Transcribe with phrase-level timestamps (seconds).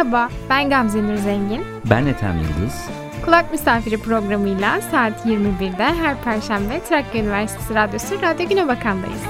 [0.00, 1.62] Merhaba, ben Gamze Nur Zengin.
[1.90, 2.88] Ben Ethem Yıldız.
[3.24, 9.20] Kulak Misafiri programıyla saat 21'de her Perşembe Trakya Üniversitesi Radyosu Radyo Güne Bakan'dayız.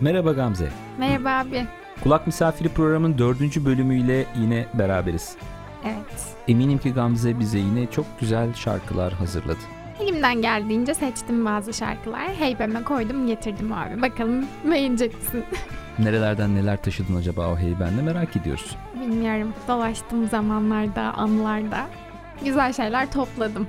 [0.00, 0.68] Merhaba Gamze.
[0.98, 1.66] Merhaba abi.
[2.02, 5.36] Kulak Misafiri programın dördüncü bölümüyle yine beraberiz.
[5.84, 6.36] Evet.
[6.48, 9.79] Eminim ki Gamze bize yine çok güzel şarkılar hazırladı.
[10.02, 12.28] Elimden geldiğince seçtim bazı şarkılar.
[12.28, 14.02] Heybeme koydum getirdim abi.
[14.02, 15.44] Bakalım beğenecek misin?
[15.98, 18.76] Nerelerden neler taşıdın acaba o heybenle merak ediyoruz.
[18.94, 19.52] Bilmiyorum.
[19.68, 21.86] Dolaştığım zamanlarda, anlarda
[22.44, 23.66] güzel şeyler topladım.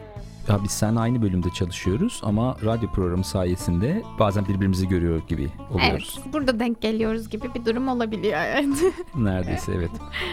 [0.50, 6.20] Ya biz seninle aynı bölümde çalışıyoruz ama radyo programı sayesinde bazen birbirimizi görüyor gibi oluyoruz.
[6.22, 6.34] Evet.
[6.34, 8.66] Burada denk geliyoruz gibi bir durum olabiliyor evet.
[9.16, 9.92] Neredeyse evet.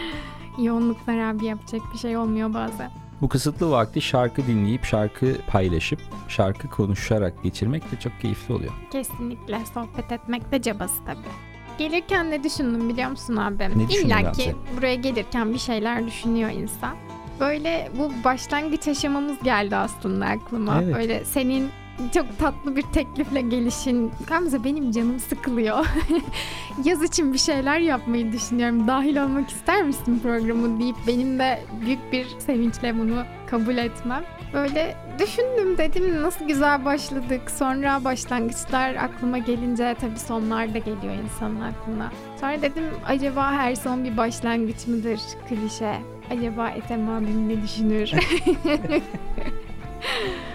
[0.59, 2.91] Yoğunluklar abi yapacak bir şey olmuyor bazen.
[3.21, 8.73] Bu kısıtlı vakti şarkı dinleyip, şarkı paylaşıp, şarkı konuşarak geçirmek de çok keyifli oluyor.
[8.91, 11.19] Kesinlikle sohbet etmek de cabası tabii.
[11.77, 13.69] Gelirken ne düşündüm biliyor musun abi?
[13.75, 16.95] Ne İlla ki buraya gelirken bir şeyler düşünüyor insan.
[17.39, 20.81] Böyle bu başlangıç aşamamız geldi aslında aklıma.
[20.83, 20.95] Evet.
[20.95, 21.69] Böyle senin
[22.13, 24.11] çok tatlı bir teklifle gelişin.
[24.27, 25.85] Gamze benim canım sıkılıyor.
[26.85, 28.87] Yaz için bir şeyler yapmayı düşünüyorum.
[28.87, 34.23] Dahil olmak ister misin programı deyip benim de büyük bir sevinçle bunu kabul etmem.
[34.53, 37.51] Böyle düşündüm dedim nasıl güzel başladık.
[37.51, 42.11] Sonra başlangıçlar aklıma gelince tabii sonlar da geliyor insanın aklına.
[42.41, 45.95] Sonra dedim acaba her son bir başlangıç mıdır klişe?
[46.31, 48.11] Acaba Ethem abim ne düşünür?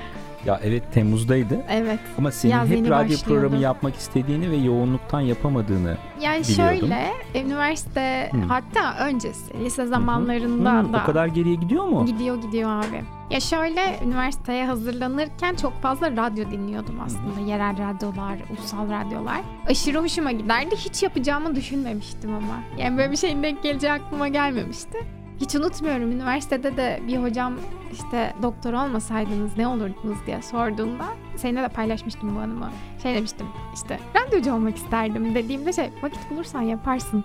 [0.46, 1.98] Ya evet Temmuz'daydı evet.
[2.18, 3.24] ama senin Yaz hep radyo başlıyordu.
[3.24, 6.78] programı yapmak istediğini ve yoğunluktan yapamadığını Yani Biliyordum.
[6.88, 7.10] şöyle
[7.44, 8.36] üniversite Hı.
[8.48, 12.06] hatta öncesi lise zamanlarında Hmm, da o kadar geriye gidiyor mu?
[12.06, 13.04] Gidiyor gidiyor abi.
[13.30, 17.40] Ya şöyle üniversiteye hazırlanırken çok fazla radyo dinliyordum aslında.
[17.50, 19.40] Yerel radyolar, ulusal radyolar.
[19.68, 20.76] Aşırı hoşuma giderdi.
[20.76, 22.60] Hiç yapacağımı düşünmemiştim ama.
[22.78, 24.98] Yani böyle bir şeyin denk geleceği aklıma gelmemişti.
[25.40, 27.54] Hiç unutmuyorum üniversitede de bir hocam
[27.92, 31.04] işte doktor olmasaydınız ne olurdunuz diye sorduğunda
[31.36, 32.70] seninle de paylaşmıştım bu anımı.
[33.02, 37.24] Şey demiştim işte radyocu olmak isterdim dediğimde şey vakit bulursan yaparsın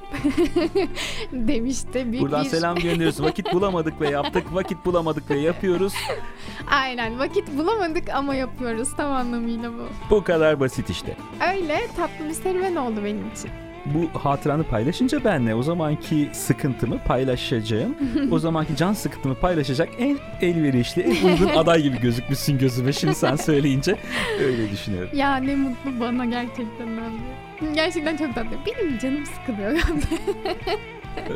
[1.32, 2.12] demişti.
[2.12, 3.22] Büyük Buradan bir- selam gönderiyoruz.
[3.24, 4.54] Vakit bulamadık ve yaptık.
[4.54, 5.94] Vakit bulamadık ve yapıyoruz.
[6.72, 9.88] Aynen vakit bulamadık ama yapıyoruz tam anlamıyla bu.
[10.10, 11.18] Bu kadar basit işte.
[11.54, 13.50] Öyle tatlı bir serüven oldu benim için.
[13.86, 17.96] Bu hatıranı paylaşınca benle o zamanki sıkıntımı paylaşacağım.
[18.32, 22.94] o zamanki can sıkıntımı paylaşacak en elverişli, en uygun aday gibi gözükmüşsün gözüme.
[22.94, 23.96] Şimdi sen söyleyince
[24.44, 25.10] öyle düşünüyorum.
[25.14, 27.74] Ya ne mutlu bana gerçekten abi.
[27.76, 28.52] Gerçekten çok tatlı.
[28.66, 29.72] Benim canım sıkılıyor.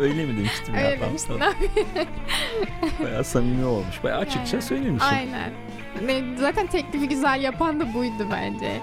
[0.01, 0.81] Öyle mi demiştim ya?
[0.91, 1.53] Öyle demiştin abi.
[3.03, 4.03] Bayağı samimi olmuş.
[4.03, 4.61] Bayağı açıkça Yani.
[4.61, 5.09] söylemişsin.
[5.15, 5.51] Aynen.
[6.05, 8.81] Ne, zaten teklifi güzel yapan da buydu bence.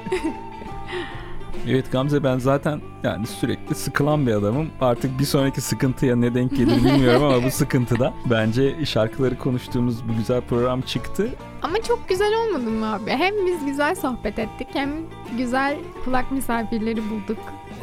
[1.69, 4.69] Evet Gamze ben zaten yani sürekli sıkılan bir adamım.
[4.81, 10.16] Artık bir sonraki sıkıntıya ne denk gelir bilmiyorum ama bu sıkıntıda bence şarkıları konuştuğumuz bu
[10.16, 11.28] güzel program çıktı.
[11.62, 13.10] Ama çok güzel olmadı mı abi?
[13.10, 14.91] Hem biz güzel sohbet ettik hem
[15.37, 17.39] güzel kulak misafirleri bulduk.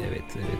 [0.08, 0.58] Evet evet.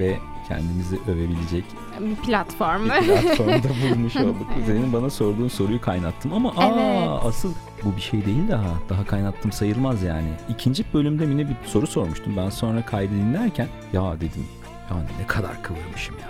[0.00, 0.16] Ve
[0.48, 1.64] kendimizi övebilecek
[2.00, 2.84] Bir platform.
[2.84, 4.36] bir platformda bulmuş olduk.
[4.66, 7.24] Senin bana sorduğun soruyu kaynattım ama aa, Evet.
[7.24, 7.52] asıl
[7.86, 8.74] bu bir şey değil daha.
[8.88, 10.28] Daha kaynattım sayılmaz yani.
[10.48, 12.36] İkinci bölümde yine bir soru sormuştum.
[12.36, 14.46] Ben sonra kaydı dinlerken ya dedim
[14.90, 16.26] ya ne kadar kıvırmışım ya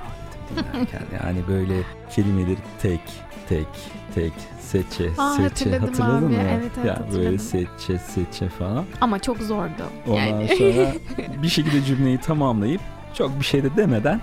[0.52, 1.02] dedim dinlerken.
[1.26, 1.74] yani böyle
[2.10, 3.00] kelimeleri tek
[3.48, 3.66] tek
[4.14, 6.34] tek seçe Aa, seçe hatırladın abi.
[6.34, 6.42] mı?
[6.50, 8.84] Evet, evet, ya böyle seçe seçe falan.
[9.00, 9.70] Ama çok zordu.
[10.06, 10.48] Ondan Yani.
[10.48, 10.92] sonra
[11.42, 12.80] bir şekilde cümleyi tamamlayıp
[13.18, 14.20] çok bir şey de demeden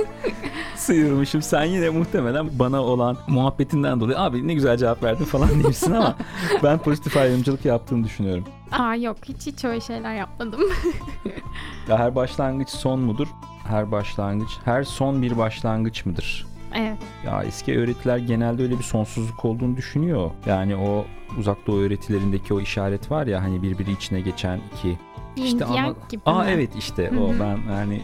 [0.76, 1.42] sıyırmışım.
[1.42, 6.16] Sen yine muhtemelen bana olan muhabbetinden dolayı abi ne güzel cevap verdin falan demişsin ama
[6.62, 8.44] ben pozitif ayrımcılık yaptığını düşünüyorum.
[8.72, 10.60] Aa yok hiç hiç öyle şeyler yapmadım.
[11.88, 13.26] Ya her başlangıç son mudur?
[13.68, 16.46] Her başlangıç, her son bir başlangıç mıdır?
[16.74, 16.98] evet.
[17.26, 20.30] Ya eski öğretiler genelde öyle bir sonsuzluk olduğunu düşünüyor.
[20.46, 21.04] Yani o
[21.38, 24.98] uzak doğu öğretilerindeki o işaret var ya hani birbiri içine geçen iki
[25.44, 26.50] İşte yang anla- gibi Aa mi?
[26.50, 28.02] evet işte o ben yani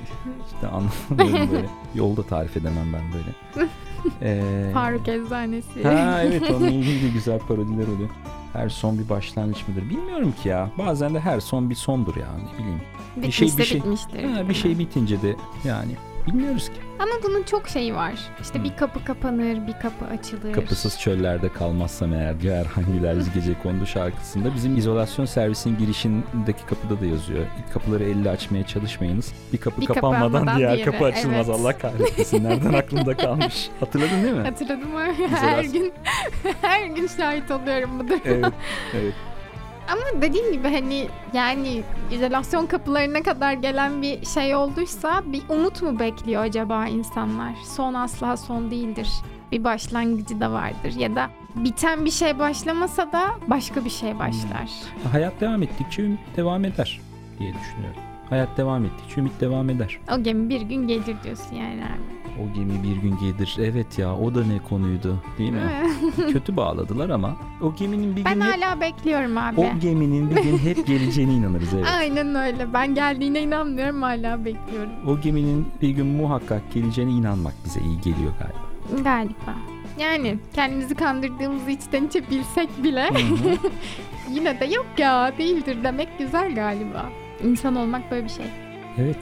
[0.55, 1.67] işte anlamıyorum böyle.
[1.95, 3.69] Yolda tarif edemem ben böyle.
[4.23, 5.83] Ee, Faruk Eczanesi.
[5.83, 8.09] Ha evet onunla ilgili de güzel parodiler oluyor.
[8.53, 9.91] Her son bir başlangıç mıdır?
[9.91, 10.71] Bilmiyorum ki ya.
[10.79, 12.81] Bazen de her son bir sondur ya ne bileyim.
[13.17, 14.25] bir şey- Bitmişse bir şey- bitmiştir.
[14.25, 15.93] Ha, bir şey bitince de yani
[16.27, 16.75] bilmiyoruz ki.
[16.99, 18.15] Ama bunun çok şeyi var.
[18.43, 18.65] İşte Hı.
[18.65, 20.53] bir kapı kapanır, bir kapı açılır.
[20.53, 27.07] Kapısız çöllerde kalmazsam eğer diğer hangiler gece kondu şarkısında bizim izolasyon servisinin girişindeki kapıda da
[27.07, 27.47] yazıyor.
[27.73, 29.33] Kapıları elle açmaya çalışmayınız.
[29.53, 31.49] Bir kapı Bir kapanmadan almadan diğer diğeri, kapı açılmaz.
[31.49, 31.61] evet.
[31.61, 32.45] Allah kahretmesin.
[32.45, 33.69] Nereden aklımda kalmış?
[33.81, 34.43] Hatırladın değil mi?
[34.43, 35.29] Hatırladım abi.
[35.29, 35.93] her gün
[36.63, 38.21] her gün şahit oluyorum bu duruma.
[38.25, 38.53] evet,
[38.95, 39.15] evet.
[39.89, 45.99] Ama dediğim gibi hani yani izolasyon kapılarına kadar gelen bir şey olduysa bir umut mu
[45.99, 47.53] bekliyor acaba insanlar?
[47.77, 49.09] Son asla son değildir.
[49.53, 54.71] Bir başlangıcı da vardır ya da biten bir şey başlamasa da başka bir şey başlar.
[55.13, 57.01] Hayat devam ettikçe ümit devam eder
[57.39, 58.01] diye düşünüyorum.
[58.31, 59.99] Hayat devam ettikçe ümit devam eder.
[60.19, 62.26] O gemi bir gün gelir diyorsun yani abi.
[62.43, 63.57] O gemi bir gün gelir.
[63.61, 65.61] Evet ya o da ne konuydu değil mi?
[66.33, 69.61] Kötü bağladılar ama o geminin bir Ben gün hep- hala bekliyorum abi.
[69.61, 71.87] o geminin bir gün hep geleceğine inanırız evet.
[71.99, 72.73] Aynen öyle.
[72.73, 74.91] Ben geldiğine inanmıyorum hala bekliyorum.
[75.07, 79.03] O geminin bir gün muhakkak geleceğine inanmak bize iyi geliyor galiba.
[79.05, 79.55] Galiba.
[80.01, 83.11] Yani kendimizi kandırdığımızı içten içe bilsek bile
[84.33, 87.07] yine de yok ya değildir demek güzel galiba.
[87.45, 88.47] İnsan olmak böyle bir şey.
[88.99, 89.17] evet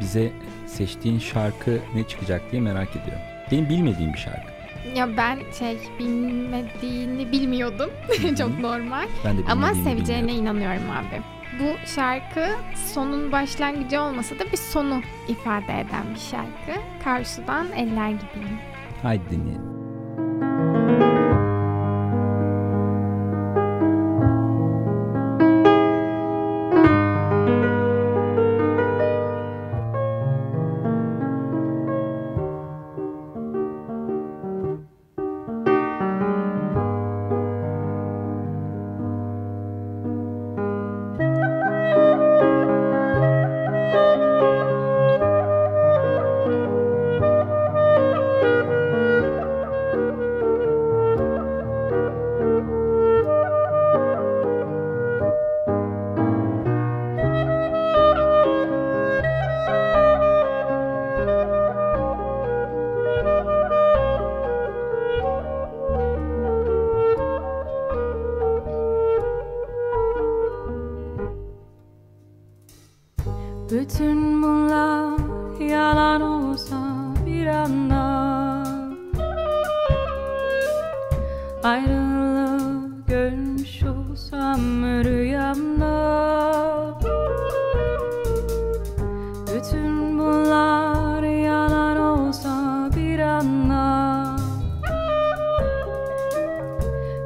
[0.00, 0.32] bize
[0.66, 3.22] seçtiğin şarkı ne çıkacak diye merak ediyorum.
[3.50, 4.50] Benim bilmediğim bir şarkı.
[4.94, 7.90] Ya ben şey bilmediğini bilmiyordum.
[8.38, 9.08] Çok normal.
[9.24, 10.60] Ben de Ama seveceğine bilmiyordum.
[10.62, 11.22] inanıyorum abi.
[11.60, 12.46] Bu şarkı
[12.94, 16.80] sonun başlangıcı olmasa da bir sonu ifade eden bir şarkı.
[17.04, 18.58] Karşıdan eller gibiyim.
[19.02, 19.79] Haydi dinleyelim.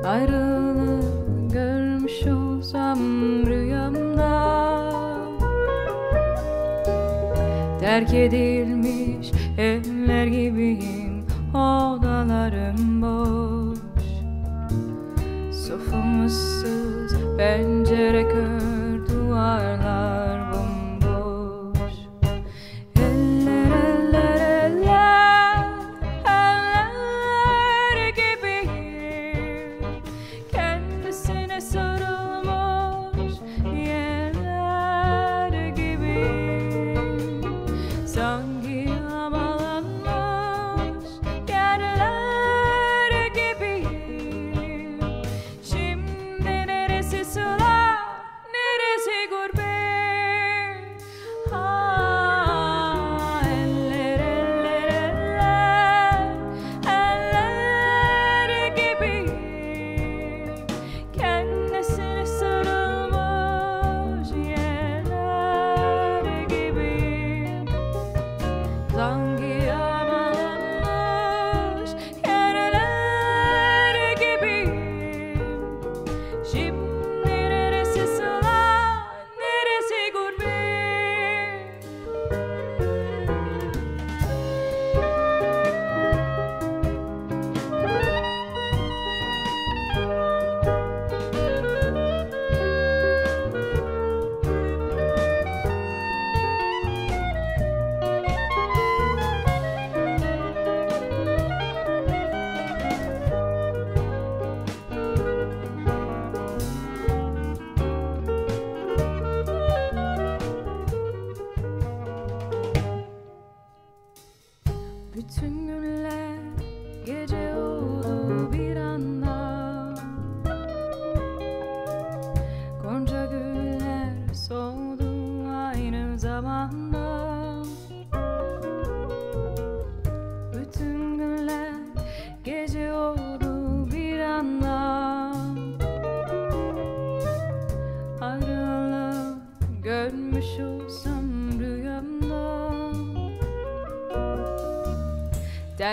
[0.04, 1.00] Ayrılığı
[1.52, 2.98] görmüş olsam
[3.46, 4.34] rüyamda
[7.80, 11.24] Terk edilmiş evler gibiyim
[11.54, 13.78] Odalarım boş.
[15.56, 18.33] Sofum ıssız Pencere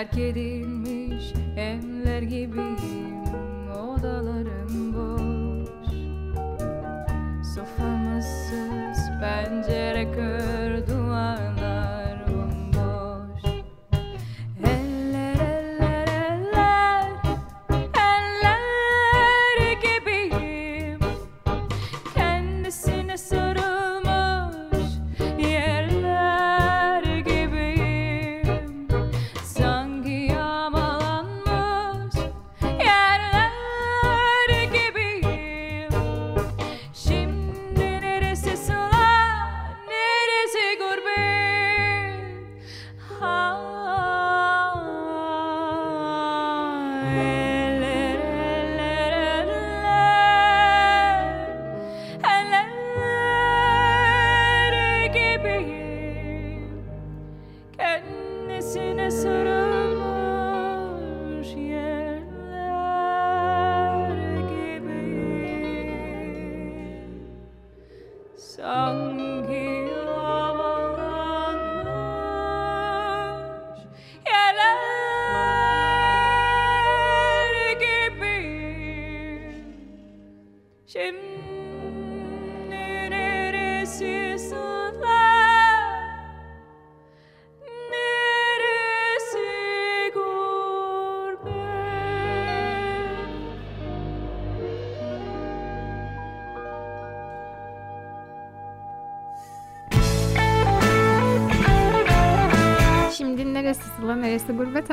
[0.02, 0.61] Terk edilmiş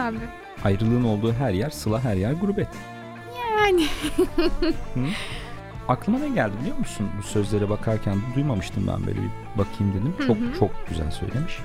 [0.09, 0.17] abi?
[0.63, 2.67] Ayrılığın olduğu her yer sıla her yer gurbet.
[3.57, 3.85] Yani.
[5.87, 7.07] Aklıma ne geldi biliyor musun?
[7.17, 10.13] Bu sözlere bakarken duymamıştım ben böyle bir bakayım dedim.
[10.17, 11.59] Hı Çok çok güzel söylemiş.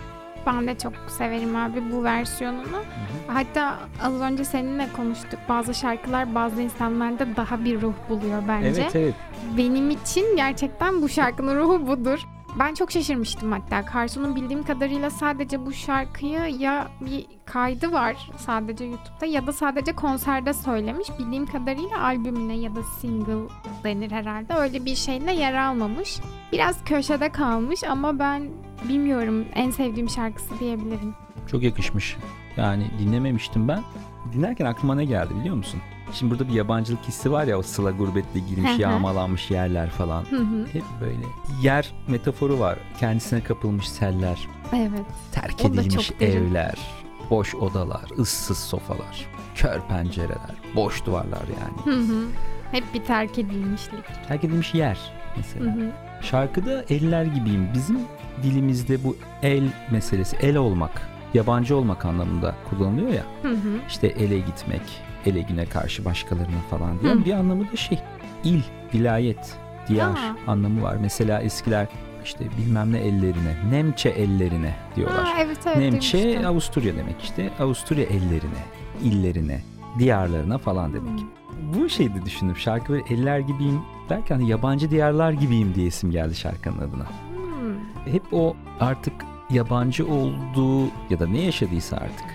[0.47, 2.83] Ben de çok severim abi bu versiyonunu.
[3.27, 5.41] Hatta az önce seninle konuştuk.
[5.49, 8.69] Bazı şarkılar bazı insanlarda daha bir ruh buluyor bence.
[8.83, 9.15] Evet evet.
[9.57, 12.21] Benim için gerçekten bu şarkının ruhu budur.
[12.59, 13.85] Ben çok şaşırmıştım hatta.
[13.85, 19.93] Karsu'nun bildiğim kadarıyla sadece bu şarkıyı ya bir kaydı var sadece YouTube'da ya da sadece
[19.93, 21.09] konserde söylemiş.
[21.19, 23.49] Bildiğim kadarıyla albümüne ya da single
[23.85, 24.55] denir herhalde.
[24.55, 26.21] Öyle bir şeyle yer almamış.
[26.53, 28.49] Biraz köşede kalmış ama ben
[28.89, 31.15] bilmiyorum en sevdiğim şarkısı diyebilirim.
[31.47, 32.17] Çok yakışmış.
[32.57, 33.83] Yani dinlememiştim ben.
[34.35, 35.81] Dinlerken aklıma ne geldi biliyor musun?
[36.13, 38.81] Şimdi burada bir yabancılık hissi var ya o sıla gurbetle Hı girmiş hı.
[38.81, 40.25] yağmalanmış yerler falan.
[40.31, 40.67] Hı hı.
[40.73, 41.27] Hep böyle
[41.63, 42.79] yer metaforu var.
[43.01, 45.07] Kendisine kapılmış seller, evet.
[45.33, 46.79] terk edilmiş evler,
[47.31, 51.97] boş odalar, ıssız sofalar, kör pencereler, boş duvarlar yani.
[51.97, 52.27] Hı hı.
[52.71, 54.05] Hep bir terk edilmişlik.
[54.29, 55.77] Terk edilmiş yer Hı mesela.
[55.77, 55.91] hı.
[56.23, 57.69] Şarkıda eller gibiyim.
[57.75, 57.99] Bizim
[58.43, 63.25] dilimizde bu el meselesi, el olmak, yabancı olmak anlamında kullanılıyor ya.
[63.43, 63.81] Hı hı.
[63.89, 64.83] İşte ele gitmek,
[65.27, 67.13] ele güne karşı başkalarına falan diye.
[67.13, 67.25] Hı.
[67.25, 67.99] Bir anlamı da şey,
[68.45, 68.63] il,
[68.95, 69.57] vilayet,
[69.89, 70.51] diyar Aa.
[70.51, 70.97] anlamı var.
[71.01, 71.87] Mesela eskiler
[72.25, 75.25] işte bilmem ne ellerine, Nemçe ellerine diyorlar.
[75.25, 76.47] Aa, evet evet Nemçe duymuştum.
[76.47, 77.51] Avusturya demek işte.
[77.61, 78.65] Avusturya ellerine,
[79.03, 79.61] illerine,
[79.99, 81.21] diyarlarına falan demek.
[81.21, 81.25] Hı.
[81.75, 82.57] Bu şeydi düşündüm.
[82.57, 87.07] Şarkı böyle eller gibiyim derken yabancı diyarlar gibiyim diye isim geldi şarkının adına.
[87.07, 88.13] Hmm.
[88.13, 89.15] Hep o artık
[89.55, 92.27] yabancı olduğu ya da ne yaşadıysa artık.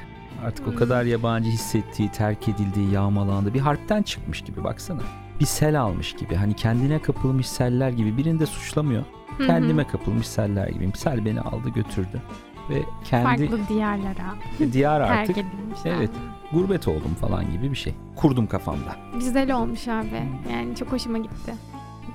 [0.45, 0.77] Artık o Hmm.
[0.77, 5.01] kadar yabancı hissettiği, terk edildiği, yağmalandığı bir harpten çıkmış gibi baksana.
[5.39, 6.35] Bir sel almış gibi.
[6.35, 8.17] Hani kendine kapılmış seller gibi.
[8.17, 9.03] Birini de suçlamıyor.
[9.47, 10.93] Kendime kapılmış seller gibiyim.
[10.95, 12.21] Sel beni aldı götürdü.
[12.69, 14.35] Ve kendi farklı diyarlara
[14.73, 15.79] diyar terk artık edilmiş.
[15.85, 16.09] evet.
[16.53, 17.93] gurbet oldum falan gibi bir şey.
[18.15, 18.95] Kurdum kafamda.
[19.13, 20.23] Güzel olmuş abi.
[20.53, 21.53] Yani çok hoşuma gitti.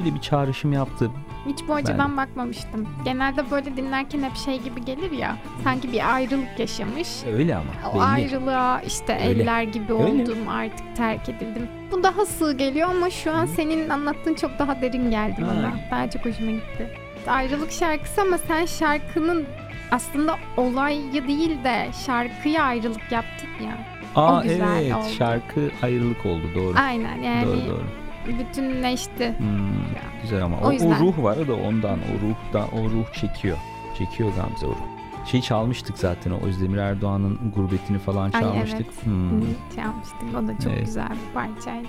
[0.01, 1.11] Bir de bir çağrışım yaptı.
[1.47, 2.89] Hiç bu açıdan bakmamıştım.
[3.05, 5.37] Genelde böyle dinlerken hep şey gibi gelir ya.
[5.65, 7.09] Sanki bir ayrılık yaşamış.
[7.33, 7.65] Öyle ama.
[7.93, 8.03] O belli.
[8.05, 9.43] ayrılığa işte Öyle.
[9.43, 10.05] eller gibi Öyle.
[10.23, 11.69] oldum artık terk edildim.
[11.93, 15.47] Bu daha sığ geliyor ama şu an senin anlattığın çok daha derin geldi Ha.
[15.51, 15.73] bana.
[15.91, 16.91] Daha çok hoşuma gitti.
[17.27, 19.45] Ayrılık şarkısı ama sen şarkının
[19.91, 23.79] aslında olayı değil de şarkıya ayrılık yaptın ya.
[24.17, 25.07] Aa o güzel evet oldu.
[25.19, 26.75] şarkı ayrılık oldu doğru.
[26.79, 27.83] Aynen yani Doğru doğru.
[28.27, 29.35] Bütünleşti.
[29.39, 29.85] Hmm,
[30.23, 33.57] güzel ama O o, o ruh var da ondan o ruh da o ruh çekiyor.
[33.99, 35.27] Çekiyor Gamze o ruh.
[35.27, 38.81] Şey çalmıştık zaten o Özdemir Erdoğan'ın gurbetini falan Ay, çalmıştık.
[38.81, 39.05] evet.
[39.07, 39.41] Hmm.
[39.41, 39.45] Hı,
[39.79, 40.23] yapmıştık.
[40.45, 40.85] O da çok Evet.
[40.87, 41.89] güzel bir parçaydı.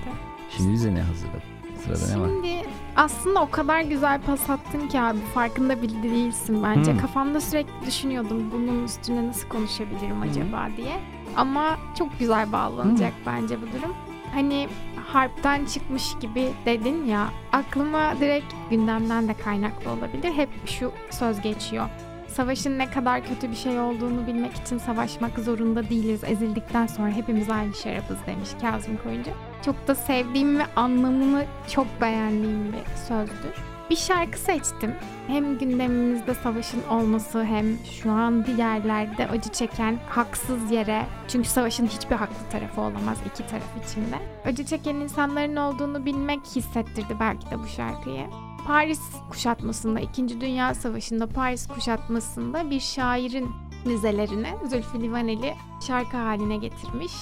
[0.57, 1.41] Şimdi bize ne hazırladın?
[1.83, 2.29] Sırada ne var?
[2.29, 6.91] Şimdi aslında o kadar güzel pas attın ki abi farkında bile değilsin bence.
[6.91, 6.99] Hmm.
[6.99, 10.99] Kafamda sürekli düşünüyordum bunun üstüne nasıl konuşabilirim acaba diye.
[11.35, 13.93] Ama çok güzel bağlanacak bence bu durum.
[14.35, 14.67] Hani
[15.07, 20.33] harpten çıkmış gibi dedin ya aklıma direkt gündemden de kaynaklı olabilir.
[20.33, 21.89] Hep şu söz geçiyor.
[22.27, 26.23] Savaşın ne kadar kötü bir şey olduğunu bilmek için savaşmak zorunda değiliz.
[26.23, 29.31] Ezildikten sonra hepimiz aynı şarabız demiş Kazım Koyuncu.
[29.65, 33.74] Çok da sevdiğim ve anlamını çok beğendiğim bir sözdür.
[33.89, 34.95] Bir şarkı seçtim.
[35.27, 37.65] Hem gündemimizde savaşın olması hem
[38.01, 43.47] şu an bir yerlerde acı çeken haksız yere çünkü savaşın hiçbir haklı tarafı olamaz iki
[43.47, 44.15] taraf içinde.
[44.45, 48.25] Acı çeken insanların olduğunu bilmek hissettirdi belki de bu şarkıyı.
[48.67, 50.41] Paris kuşatmasında, 2.
[50.41, 53.49] Dünya Savaşı'nda Paris kuşatmasında bir şairin
[53.85, 55.53] müzelerini Zülfü Livaneli
[55.87, 57.13] şarkı haline getirmiş.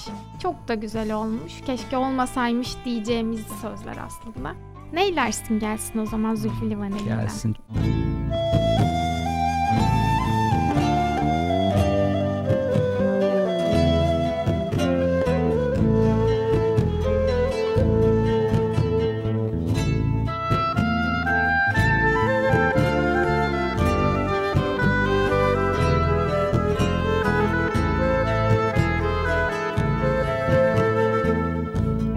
[0.42, 1.54] Çok da güzel olmuş.
[1.66, 4.73] Keşke olmasaymış diyeceğimiz sözler aslında.
[4.94, 7.06] Neylersin gelsin o zaman Zülfü Livaneli'den.
[7.06, 7.56] Gelsin.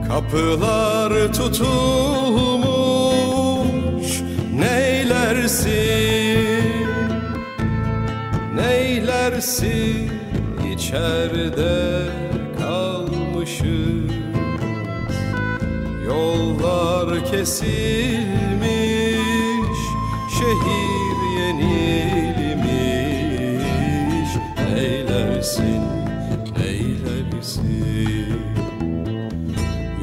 [0.09, 2.26] Kapılar tutulmuş
[9.37, 10.11] Neylersin
[10.73, 12.07] içeride
[12.59, 14.11] kalmışız?
[16.07, 17.77] Yollar kesilmiş
[20.39, 21.91] şehir yenilmiş.
[24.75, 25.83] Neylersin
[26.59, 28.41] neylersin?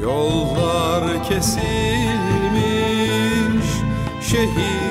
[0.02, 1.64] Yollar kesilmiş,
[4.30, 4.83] şehir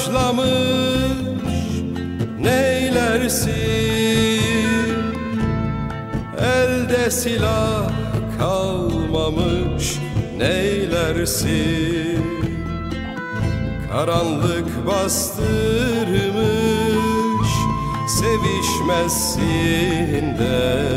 [0.00, 0.46] başlamış
[2.40, 3.50] neylersin?
[6.38, 7.90] Elde silah
[8.38, 9.98] kalmamış
[10.38, 12.24] neylersin?
[13.92, 15.50] Karanlık bastırmış
[18.20, 19.44] sevişmezsin
[20.38, 20.90] de.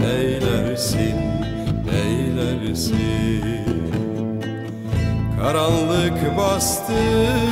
[0.00, 1.16] Neylersin,
[1.90, 3.08] neylersin?
[5.42, 7.47] Karanlık bastırmış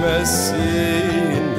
[0.00, 1.49] Sevişmezsin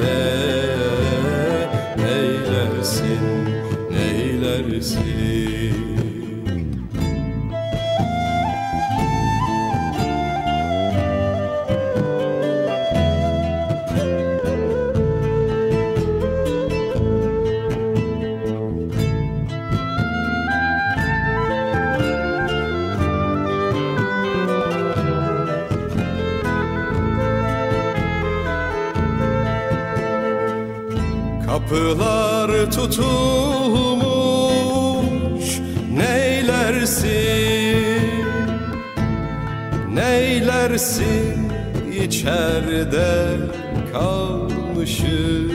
[44.82, 45.52] kalmışız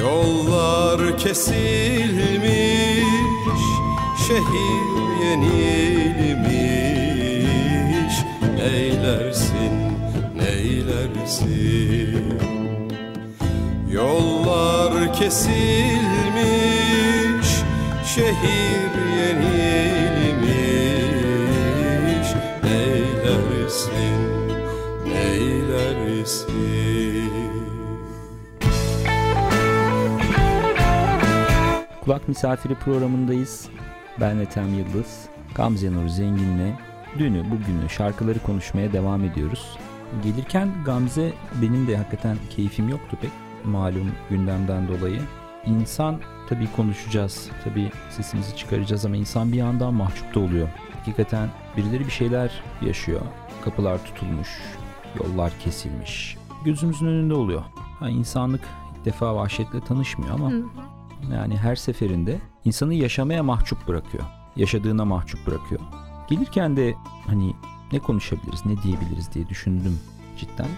[0.00, 3.04] Yollar kesilmiş
[4.26, 4.86] şehir
[5.22, 6.54] yenilmiş.
[8.56, 9.74] Neylersin
[10.36, 12.24] neylersin?
[13.92, 15.60] Yollar kesilmiş,
[18.14, 20.68] şehir yenilmiş.
[22.64, 24.18] Neylersin,
[25.04, 26.89] neylersin
[32.10, 33.68] Kulak Misafiri programındayız.
[34.20, 35.28] Ben Ethem Yıldız.
[35.54, 36.74] Gamze Nur Zengin'le
[37.18, 39.78] dünü bugünü şarkıları konuşmaya devam ediyoruz.
[40.22, 43.30] Gelirken Gamze benim de hakikaten keyfim yoktu pek
[43.64, 45.20] malum gündemden dolayı.
[45.66, 50.68] İnsan tabii konuşacağız, tabii sesimizi çıkaracağız ama insan bir yandan mahcup da oluyor.
[50.98, 53.20] Hakikaten birileri bir şeyler yaşıyor.
[53.64, 54.48] Kapılar tutulmuş,
[55.18, 56.36] yollar kesilmiş.
[56.64, 57.62] Gözümüzün önünde oluyor.
[58.00, 58.62] Ha, insanlık
[58.96, 60.64] ilk defa vahşetle tanışmıyor ama Hı.
[61.32, 64.24] Yani her seferinde insanı yaşamaya mahcup bırakıyor.
[64.56, 65.80] Yaşadığına mahcup bırakıyor.
[66.28, 66.94] Gelirken de
[67.26, 67.54] hani
[67.92, 69.98] ne konuşabiliriz, ne diyebiliriz diye düşündüm
[70.38, 70.68] cidden.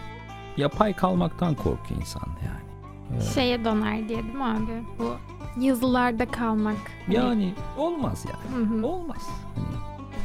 [0.57, 2.73] Yapay kalmaktan korkuyor insan yani.
[3.19, 4.83] Ee, Şeye döner diye değil mi abi?
[4.99, 5.15] Bu
[5.61, 6.77] yazılarda kalmak.
[7.07, 8.67] Hani- yani olmaz yani.
[8.67, 8.87] Hı hı.
[8.87, 9.29] Olmaz.
[9.55, 9.67] Hani,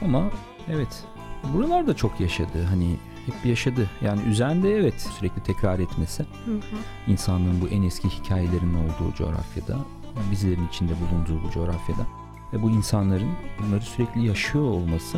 [0.10, 0.24] ama
[0.70, 1.04] evet
[1.54, 2.64] buralarda çok yaşadı.
[2.70, 3.90] Hani hep yaşadı.
[4.02, 6.24] Yani üzerinde evet sürekli tekrar etmesi.
[6.46, 6.62] Hı hı.
[7.12, 9.78] insanlığın bu en eski hikayelerinin olduğu coğrafyada,
[10.32, 12.02] bizlerin içinde bulunduğu bu coğrafyada
[12.54, 15.18] ve bu insanların bunları sürekli yaşıyor olması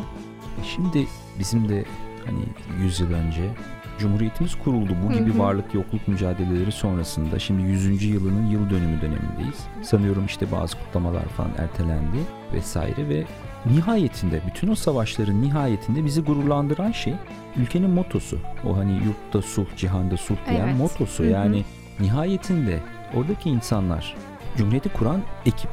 [0.62, 1.08] e şimdi
[1.40, 1.86] bizim de
[2.26, 2.44] hani
[2.84, 3.52] 100 yıl önce
[4.00, 4.96] Cumhuriyetimiz kuruldu.
[5.04, 5.40] Bu gibi Hı hı.
[5.40, 8.04] varlık yokluk mücadeleleri sonrasında şimdi 100.
[8.04, 9.68] yılının yıl dönümü dönemindeyiz.
[9.84, 12.18] Sanıyorum işte bazı kutlamalar falan ertelendi
[12.54, 13.24] vesaire ve
[13.66, 17.14] nihayetinde bütün o savaşların nihayetinde bizi gururlandıran şey
[17.58, 18.40] ülkenin motosu.
[18.68, 20.78] O hani yurtta sulh, cihanda sulh diyen Evet.
[20.78, 21.24] motosu.
[21.24, 21.32] Hı hı.
[21.32, 21.66] Yani
[22.00, 22.80] nihayetinde
[23.16, 24.16] oradaki insanlar
[24.58, 25.70] Cumhuriyeti kuran ekip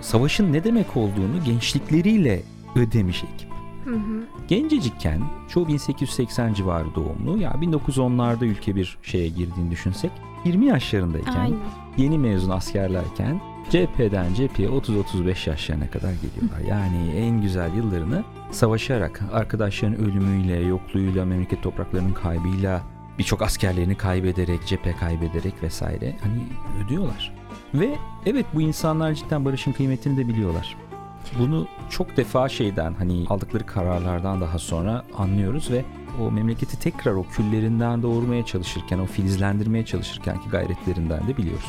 [0.00, 2.42] savaşın ne demek olduğunu gençlikleriyle
[2.76, 3.48] ödemiş ekip.
[3.84, 4.22] Hı hı.
[4.48, 10.10] Gencecikken çoğu 1880 civarı doğumlu ya 1910'larda ülke bir şeye girdiğini düşünsek
[10.44, 11.58] 20 yaşlarındayken Aynen.
[11.96, 16.60] yeni mezun askerlerken cepheden cepheye 30-35 yaşlarına kadar geliyorlar.
[16.68, 22.82] Yani en güzel yıllarını savaşarak, arkadaşların ölümüyle, yokluğuyla, memleket topraklarının kaybıyla,
[23.18, 26.42] birçok askerlerini kaybederek, cephe kaybederek vesaire hani
[26.84, 27.37] ödüyorlar.
[27.74, 27.90] Ve
[28.26, 30.76] evet bu insanlar cidden barışın kıymetini de biliyorlar.
[31.38, 35.84] Bunu çok defa şeyden hani aldıkları kararlardan daha sonra anlıyoruz ve
[36.22, 41.68] o memleketi tekrar o küllerinden doğurmaya çalışırken, o filizlendirmeye çalışırkenki gayretlerinden de biliyoruz.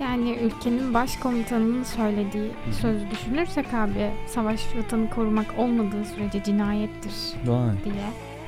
[0.00, 7.12] Yani ülkenin başkomutanının söylediği sözü düşünürsek abi savaş vatanı korumak olmadığı sürece cinayettir
[7.46, 7.94] Vay, diye.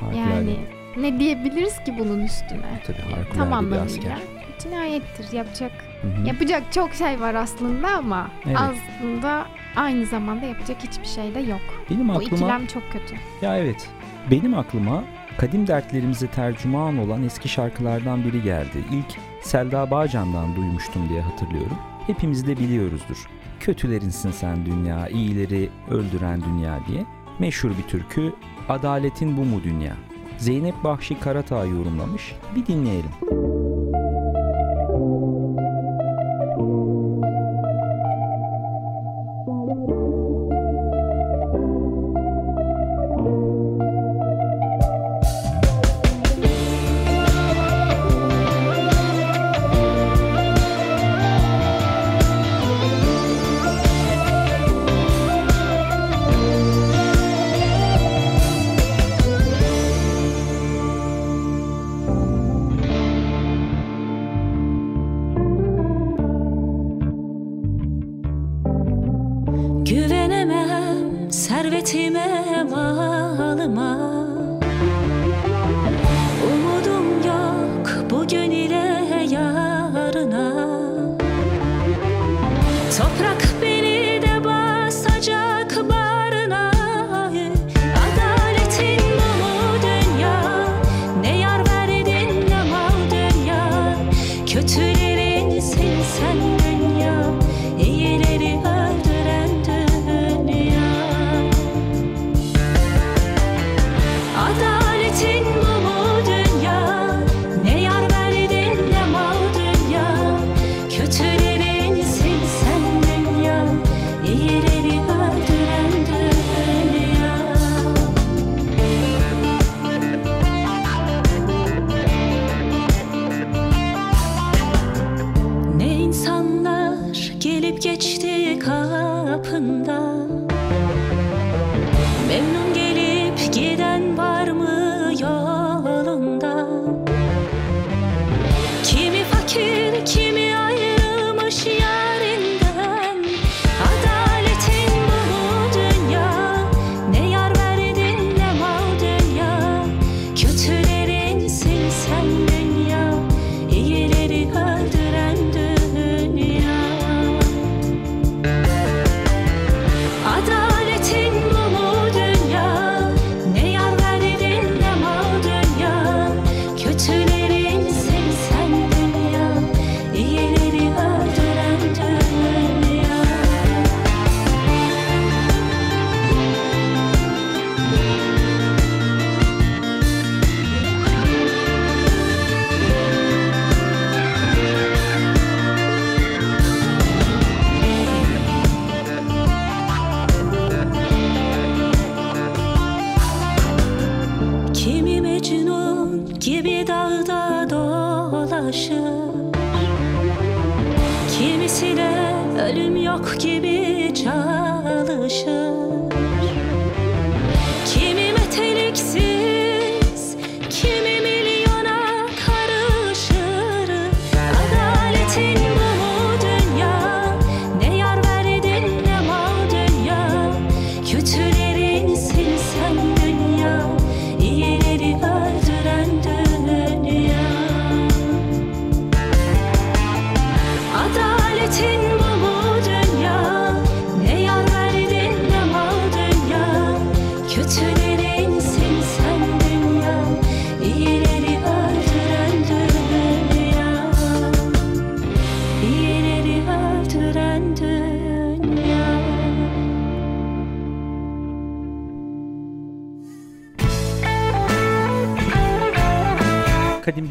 [0.01, 0.17] harikulade.
[0.31, 0.57] Yani
[0.97, 2.81] ne diyebiliriz ki bunun üstüne?
[2.87, 4.19] Tabii harikulade Tam anlamıyla asker.
[4.59, 5.33] cinayettir.
[5.33, 6.27] Yapacak Hı hı.
[6.27, 8.57] yapacak çok şey var aslında ama Evet.
[8.61, 11.61] aslında aynı zamanda yapacak hiçbir şey de yok.
[11.91, 13.15] Benim Bu aklıma ikilem çok kötü.
[13.43, 13.89] ya evet
[14.31, 15.05] benim aklıma
[15.39, 18.85] kadim dertlerimize tercüman olan eski şarkılardan biri geldi.
[18.93, 21.79] İlk Selda Bağcan'dan duymuştum diye hatırlıyorum.
[22.07, 23.27] Hepimiz de biliyoruzdur.
[23.61, 27.05] Kötülerinsin sen dünya, iyileri öldüren dünya diye.
[27.39, 28.33] Meşhur bir türkü
[28.69, 29.93] Adaletin bu mu dünya?
[30.39, 32.35] Zeynep Bahşi Karatağ yorumlamış.
[32.57, 33.11] Bir dinleyelim.
[33.21, 33.60] Güvenemem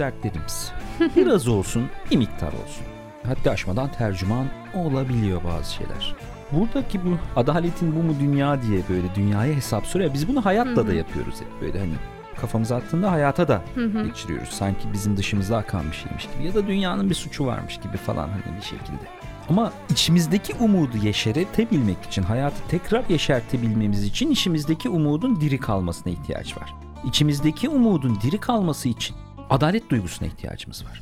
[0.10, 0.72] dertlerimiz.
[1.16, 2.86] Biraz olsun, bir miktar olsun.
[3.28, 6.16] Haddi aşmadan tercüman olabiliyor bazı şeyler.
[6.52, 10.14] Buradaki bu adaletin bu mu dünya diye böyle dünyaya hesap soruyor.
[10.14, 11.94] Biz bunu hayatla da yapıyoruz hep böyle hani
[12.42, 13.62] kafamıza attığında hayata da
[14.06, 14.50] geçiriyoruz.
[14.50, 18.30] Sanki bizim dışımızda akan bir şeymiş gibi ya da dünyanın bir suçu varmış gibi falan
[18.30, 19.20] hani bir şekilde.
[19.50, 26.74] Ama içimizdeki umudu yeşertebilmek için, hayatı tekrar yeşertebilmemiz için içimizdeki umudun diri kalmasına ihtiyaç var.
[27.06, 29.16] İçimizdeki umudun diri kalması için
[29.50, 31.02] adalet duygusuna ihtiyacımız var.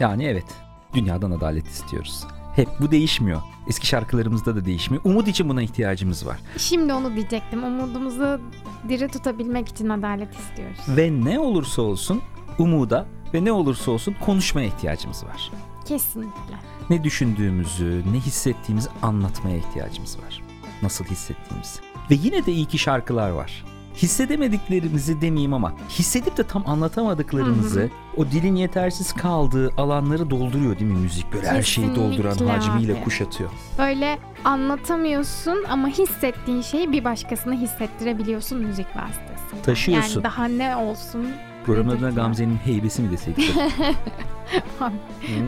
[0.00, 0.46] Yani evet,
[0.94, 2.24] dünyadan adalet istiyoruz.
[2.56, 3.42] Hep bu değişmiyor.
[3.68, 5.04] Eski şarkılarımızda da değişmiyor.
[5.04, 6.38] Umut için buna ihtiyacımız var.
[6.58, 7.64] Şimdi onu diyecektim.
[7.64, 8.40] Umudumuzu
[8.88, 10.78] diri tutabilmek için adalet istiyoruz.
[10.88, 12.22] Ve ne olursa olsun
[12.58, 15.50] umuda ve ne olursa olsun konuşmaya ihtiyacımız var.
[15.84, 16.54] Kesinlikle.
[16.90, 20.42] Ne düşündüğümüzü, ne hissettiğimizi anlatmaya ihtiyacımız var.
[20.82, 21.80] Nasıl hissettiğimizi.
[22.10, 23.64] Ve yine de iyi ki şarkılar var.
[23.96, 30.98] Hissedemediklerimizi demeyeyim ama hissedip de tam anlatamadıklarımızı o dilin yetersiz kaldığı alanları dolduruyor değil mi
[30.98, 31.32] müzik?
[31.32, 33.04] Böyle her şeyi dolduran Kesinlikle hacmiyle abi.
[33.04, 33.50] kuşatıyor.
[33.78, 39.62] Böyle anlatamıyorsun ama hissettiğin şeyi bir başkasına hissettirebiliyorsun müzik vasıtasıyla.
[39.62, 40.14] Taşıyorsun.
[40.14, 41.26] Yani daha ne olsun
[41.66, 42.10] Programın adına.
[42.10, 43.36] Gamze'nin heybesi mi desek?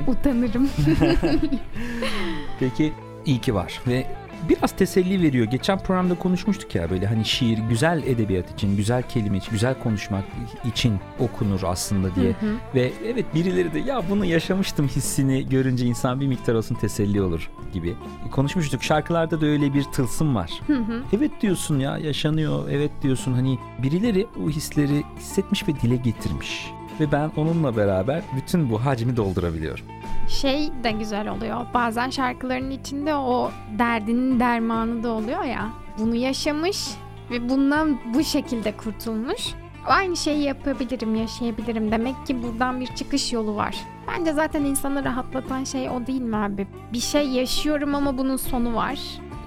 [0.06, 0.68] utanırım.
[2.60, 2.92] Peki
[3.26, 4.06] iyi ki var ve
[4.48, 5.46] biraz teselli veriyor.
[5.46, 10.24] Geçen programda konuşmuştuk ya böyle hani şiir güzel edebiyat için, güzel kelime için, güzel konuşmak
[10.64, 12.32] için okunur aslında diye.
[12.32, 12.54] Hı hı.
[12.74, 17.50] Ve evet birileri de ya bunu yaşamıştım hissini görünce insan bir miktar olsun teselli olur
[17.72, 17.94] gibi.
[18.30, 20.50] Konuşmuştuk şarkılarda da öyle bir tılsım var.
[20.66, 21.02] Hı hı.
[21.16, 26.70] Evet diyorsun ya yaşanıyor evet diyorsun hani birileri o hisleri hissetmiş ve dile getirmiş.
[27.00, 29.84] Ve ben onunla beraber bütün bu hacmi doldurabiliyorum.
[30.28, 31.66] Şey de güzel oluyor.
[31.74, 35.68] Bazen şarkıların içinde o derdinin dermanı da oluyor ya.
[35.98, 36.88] Bunu yaşamış
[37.30, 39.54] ve bundan bu şekilde kurtulmuş.
[39.86, 41.92] Aynı şeyi yapabilirim, yaşayabilirim.
[41.92, 43.76] Demek ki buradan bir çıkış yolu var.
[44.08, 46.66] Bence zaten insanı rahatlatan şey o değil mi abi?
[46.92, 48.98] Bir şey yaşıyorum ama bunun sonu var.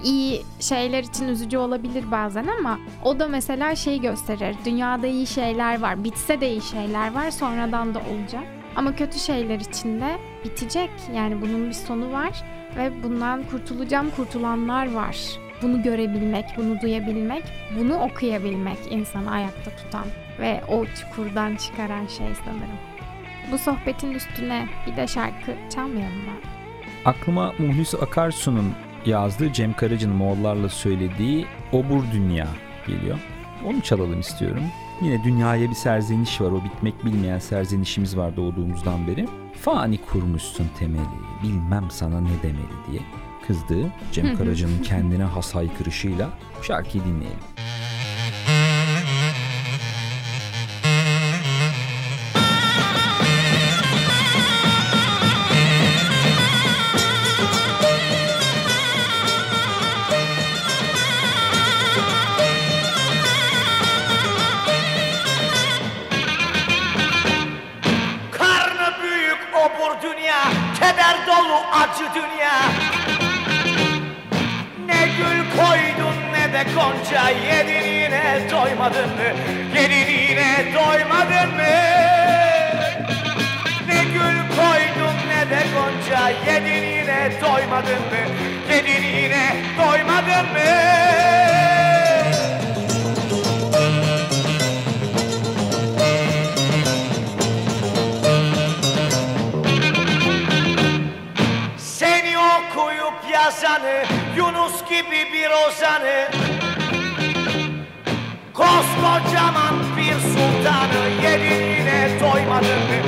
[0.04, 4.56] İyi şeyler için üzücü olabilir bazen ama o da mesela şey gösterir.
[4.64, 6.04] Dünyada iyi şeyler var.
[6.04, 7.30] Bitse de iyi şeyler var.
[7.30, 8.57] Sonradan da olacak.
[8.78, 10.90] Ama kötü şeyler için de bitecek.
[11.14, 12.44] Yani bunun bir sonu var
[12.76, 15.16] ve bundan kurtulacağım kurtulanlar var.
[15.62, 17.42] Bunu görebilmek, bunu duyabilmek,
[17.78, 20.04] bunu okuyabilmek insanı ayakta tutan
[20.40, 22.78] ve o çukurdan çıkaran şey sanırım.
[23.52, 26.32] Bu sohbetin üstüne bir de şarkı çalmayalım mı?
[27.04, 28.72] Aklıma Muhlis Akarsu'nun
[29.06, 32.48] yazdığı Cem Karaca'nın Moğollarla söylediği Obur Dünya
[32.86, 33.18] geliyor.
[33.64, 34.62] Onu çalalım istiyorum.
[35.02, 36.50] Yine dünyaya bir serzeniş var.
[36.50, 39.28] O bitmek bilmeyen serzenişimiz var doğduğumuzdan beri.
[39.60, 41.02] Fani kurmuşsun temeli,
[41.42, 43.00] bilmem sana ne demeli diye
[43.46, 46.30] kızdığı Cem Karaca'nın kendine has haykırışıyla
[46.62, 47.38] şarkıyı dinleyelim.
[108.98, 112.98] Koskocaman bir sultanı Yedin yine doymadın mı?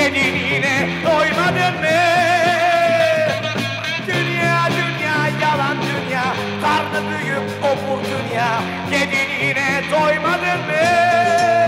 [0.00, 1.98] Yedin yine doymadın mı?
[4.06, 6.24] Dünya dünya yalan dünya
[6.62, 8.60] Karnı büyük obur dünya
[8.92, 11.67] Yedin yine doymadın mı?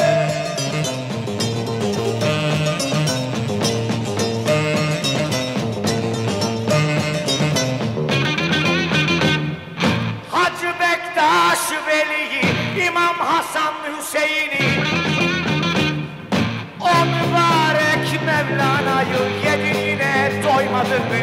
[20.80, 21.14] Doymadın mı?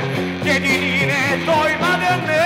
[0.46, 2.44] Yedin yine doymadın mı?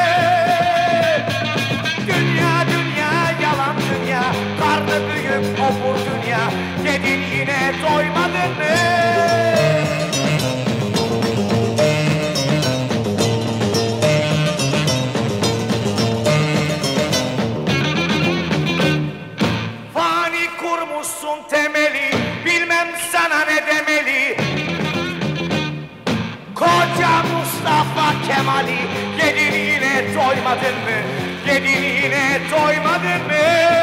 [2.07, 4.23] Dünya dünya yalan dünya,
[4.59, 6.39] karnı büyük obur dünya
[6.85, 9.60] Yedin yine doymadın mı?
[28.61, 28.77] Kemal'i
[29.17, 30.97] Yedin yine doymadın mı?
[31.47, 33.80] Yedin yine doymadın mı?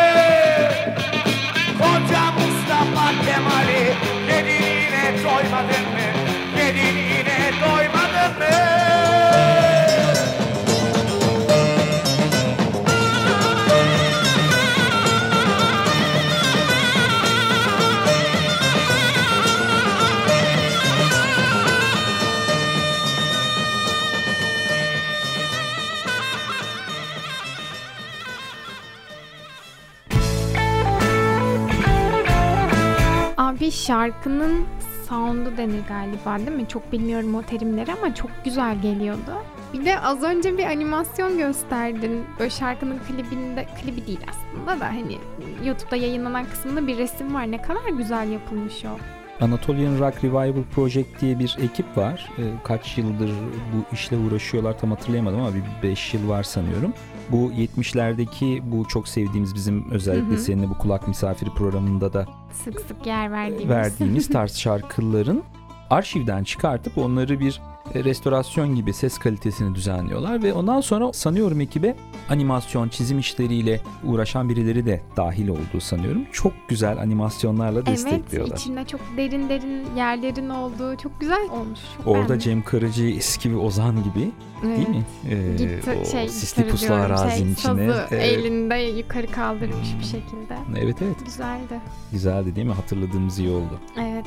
[33.89, 34.65] Şarkının
[35.09, 36.69] sound'u denir galiba değil mi?
[36.69, 39.33] Çok bilmiyorum o terimleri ama çok güzel geliyordu.
[39.73, 42.25] Bir de az önce bir animasyon gösterdin.
[42.39, 45.19] Böyle şarkının klibinde, klibi değil aslında da hani
[45.65, 47.51] YouTube'da yayınlanan kısmında bir resim var.
[47.51, 48.99] Ne kadar güzel yapılmış o.
[49.45, 52.31] Anatolian Rock Revival Project diye bir ekip var.
[52.39, 53.31] Ee, kaç yıldır
[53.73, 56.93] bu işle uğraşıyorlar tam hatırlayamadım ama bir 5 yıl var sanıyorum.
[57.33, 60.39] Bu 70'lerdeki bu çok sevdiğimiz bizim özellikle Hı hı.
[60.39, 63.69] seninle bu kulak misafiri programında da Sık sık yer verdiğimiz.
[63.69, 65.43] verdiğimiz tarz şarkıların
[65.91, 67.61] arşivden çıkartıp onları bir
[67.95, 71.97] restorasyon gibi ses kalitesini düzenliyorlar ve ondan sonra sanıyorum ekibe
[72.31, 76.23] animasyon, çizim işleriyle uğraşan birileri de dahil olduğu sanıyorum.
[76.33, 78.57] Çok güzel animasyonlarla Evet, destekliyorlar.
[78.57, 81.81] içinde çok derin derin yerlerin olduğu çok güzel olmuş.
[81.97, 82.39] Çok Orada beğendim.
[82.39, 84.15] Cem Karacı eski bir Ozan gibi
[84.63, 84.89] değil Evet.
[84.89, 85.05] mi?
[85.31, 87.89] Ee, Gitti o şey sisli puslu arazinin şey, içine.
[87.89, 88.25] Sazı Evet.
[88.39, 90.57] elinde yukarı kaldırmış bir şekilde.
[90.79, 91.81] Evet evet Güzeldi.
[92.13, 92.73] güzeldi değil mi?
[92.73, 93.81] Hatırladığımız iyi oldu.
[94.01, 94.27] Evet.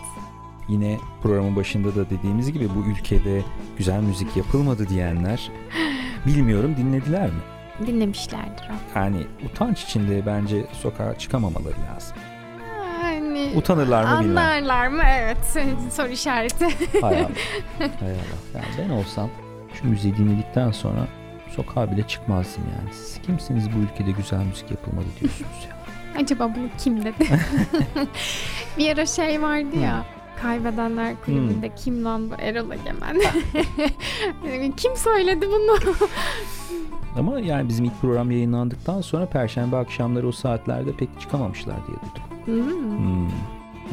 [0.71, 3.41] Yine programın başında da dediğimiz gibi bu ülkede
[3.77, 5.51] güzel müzik yapılmadı diyenler
[6.25, 7.41] bilmiyorum dinlediler mi?
[7.87, 8.99] Dinlemişlerdir o.
[8.99, 12.17] Yani utanç içinde bence sokağa çıkamamaları lazım.
[13.01, 14.37] Hani Utanırlar mı bilmem.
[14.37, 15.03] Anlarlar mı?
[15.05, 15.37] Evet.
[15.91, 16.65] Soru işareti.
[17.01, 17.29] Hay Allah.
[17.79, 18.55] Hay Allah.
[18.55, 19.29] Yani ben olsam
[19.73, 21.07] şu müziği dinledikten sonra
[21.55, 22.93] sokağa bile çıkmazdım yani.
[22.93, 25.77] Siz kimsiniz bu ülkede güzel müzik yapılmadı diyorsunuz ya.
[26.21, 27.39] Acaba bunu kim dedi?
[28.77, 30.05] bir ara şey vardı ya.
[30.41, 33.21] Kaybedenler kulübünde kim lan bu Erol Egemen?
[34.77, 35.97] kim söyledi bunu?
[37.19, 42.23] Ama yani bizim ilk program yayınlandıktan sonra perşembe akşamları o saatlerde pek çıkamamışlar diye duydum.
[42.45, 42.97] Hmm.
[42.97, 43.25] Hmm.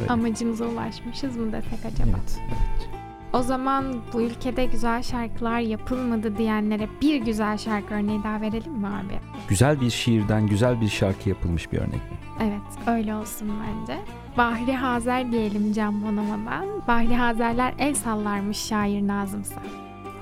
[0.01, 0.13] Öyle.
[0.13, 2.11] Amacımıza ulaşmışız mı desek acaba?
[2.11, 2.89] Evet, evet.
[3.33, 8.87] O zaman bu ülkede güzel şarkılar yapılmadı diyenlere bir güzel şarkı örneği daha verelim mi
[8.87, 9.21] abi?
[9.49, 12.19] Güzel bir şiirden güzel bir şarkı yapılmış bir örnek mi?
[12.41, 14.01] Evet öyle olsun bence.
[14.39, 16.67] Bahri Hazer diyelim Can Bonomo'dan.
[16.89, 19.63] Bahri Hazerler el sallarmış şair Nazımsa.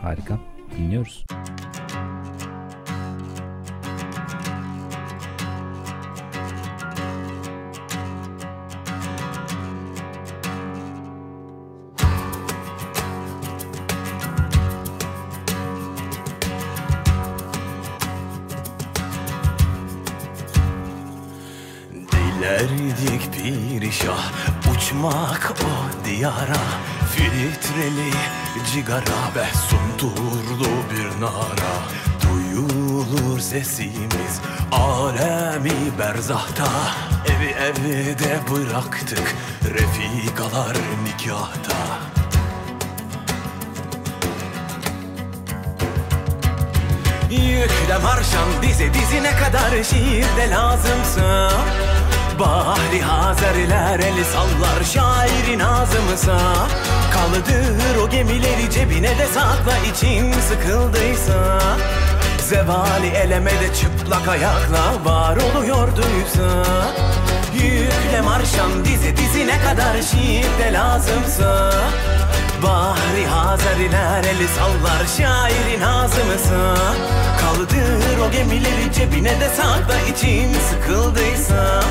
[0.03, 0.39] Harika.
[0.79, 1.25] Dinliyoruz.
[1.31, 1.66] Dilerdik
[24.97, 26.63] uçmak o diyara
[27.11, 28.11] Filtreli
[28.73, 31.75] cigara ve sunturlu bir nara.
[32.23, 34.41] Duyulur sesimiz
[34.73, 36.69] alemi berzahta.
[37.27, 41.77] Evi evde bıraktık refikalar nikahta.
[47.31, 51.51] Yükle marşam dizi dizine kadar şiirde lazımsa
[52.41, 56.39] Bahri Hazerler el sallar şairin ağzımıza.
[57.13, 61.61] Kaldır o gemileri cebine de sakla için sıkıldıysa.
[62.39, 66.65] Zevali elemede çıplak ayakla var oluyorduysa.
[67.55, 71.73] Yükle marşam dizi dizine kadar şiirde lazımsa.
[72.63, 76.77] Bahri Hazeriler eli sallar şairin ağzımıza.
[77.41, 81.83] Kaldır o gemileri cebine de sakla için sıkıldıysa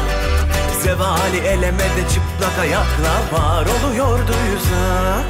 [0.86, 5.24] Zevali elemede çıplak ayakla var oluyorduysa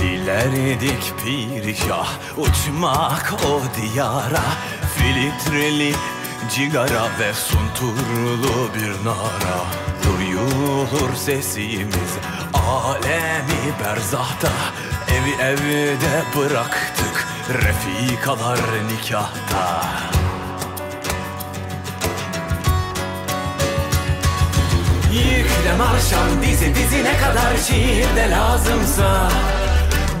[0.00, 4.44] Dilerdik pirişah uçmak o diyara.
[4.96, 5.94] Filtreli
[6.54, 9.58] cigara ve sunturlu bir nara.
[10.04, 12.18] Duyulur sesimiz
[12.68, 14.48] alemi berzahta.
[15.14, 18.58] Evi evde bıraktık refikalar
[18.88, 19.82] nikahta.
[25.12, 29.28] Yükle marşam dizi dizine kadar şiirde lazımsa.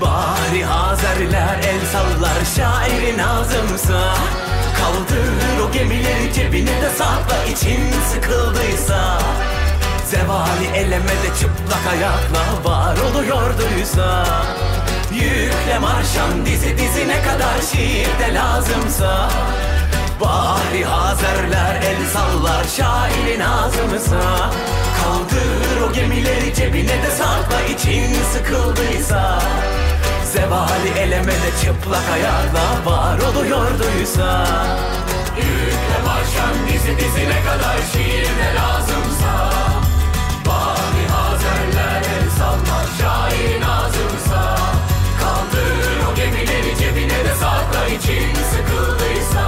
[0.00, 4.14] Bahri Hazerler el sallar şairin ağzımsa
[4.78, 7.80] Kaldır o gemileri cebine de sakla için
[8.12, 9.18] sıkıldıysa
[10.10, 14.24] Zevali elemede çıplak ayakla var oluyorduysa
[15.12, 19.30] Yükle marşam dizi dizine kadar şiirde lazımsa.
[20.20, 24.50] Bahri Hazerler el sallar şairin ağzımıza.
[24.98, 29.42] Kaldır o gemileri cebine de sakla için sıkıldıysa.
[30.24, 34.46] Zevali elemede çıplak ayakla var oluyorduysa
[35.36, 38.97] Yükle marşam dizi dizine kadar şiirde lazımsa
[47.96, 49.46] için sıkıldıysa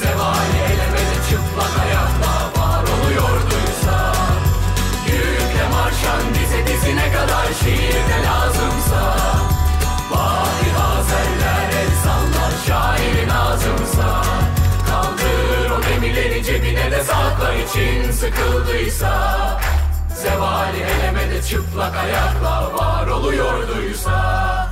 [0.00, 4.12] Zeval elemede çıplak ayakla var oluyorduysa
[5.06, 9.16] Yükle marşan dize dizine kadar şiirde lazımsa
[10.10, 14.22] Bari hazeller el sallar şairin ağzımsa
[14.90, 19.14] Kaldır o gemileri cebine de sakla için sıkıldıysa
[20.24, 24.63] Zevali elemede çıplak ayakla var oluyorduysa.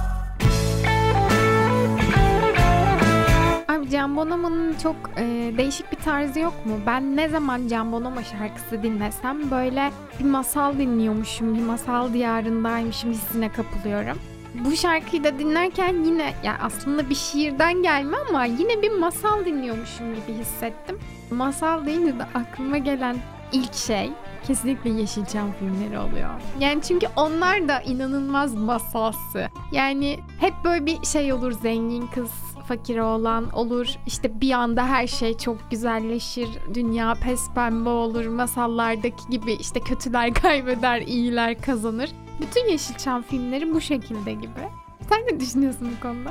[3.92, 6.72] Can Bonomo'nun çok e, değişik bir tarzı yok mu?
[6.86, 9.90] Ben ne zaman Can Bonomo şarkısı dinlesem böyle
[10.20, 14.18] bir masal dinliyormuşum, bir masal diyarındaymışım hissine kapılıyorum.
[14.54, 20.14] Bu şarkıyı da dinlerken yine ya aslında bir şiirden gelme ama yine bir masal dinliyormuşum
[20.14, 20.98] gibi hissettim.
[21.30, 23.16] Masal deyince de aklıma gelen
[23.52, 24.10] ilk şey
[24.46, 26.30] kesinlikle Yeşilçam filmleri oluyor.
[26.60, 29.48] Yani çünkü onlar da inanılmaz masalsı.
[29.72, 32.30] Yani hep böyle bir şey olur zengin kız
[32.62, 33.86] fakir olan olur.
[34.06, 36.48] İşte bir anda her şey çok güzelleşir.
[36.74, 38.26] Dünya pes pembe olur.
[38.26, 42.10] Masallardaki gibi işte kötüler kaybeder, iyiler kazanır.
[42.40, 44.60] Bütün Yeşilçam filmleri bu şekilde gibi.
[45.08, 46.30] Sen ne düşünüyorsun bu konuda?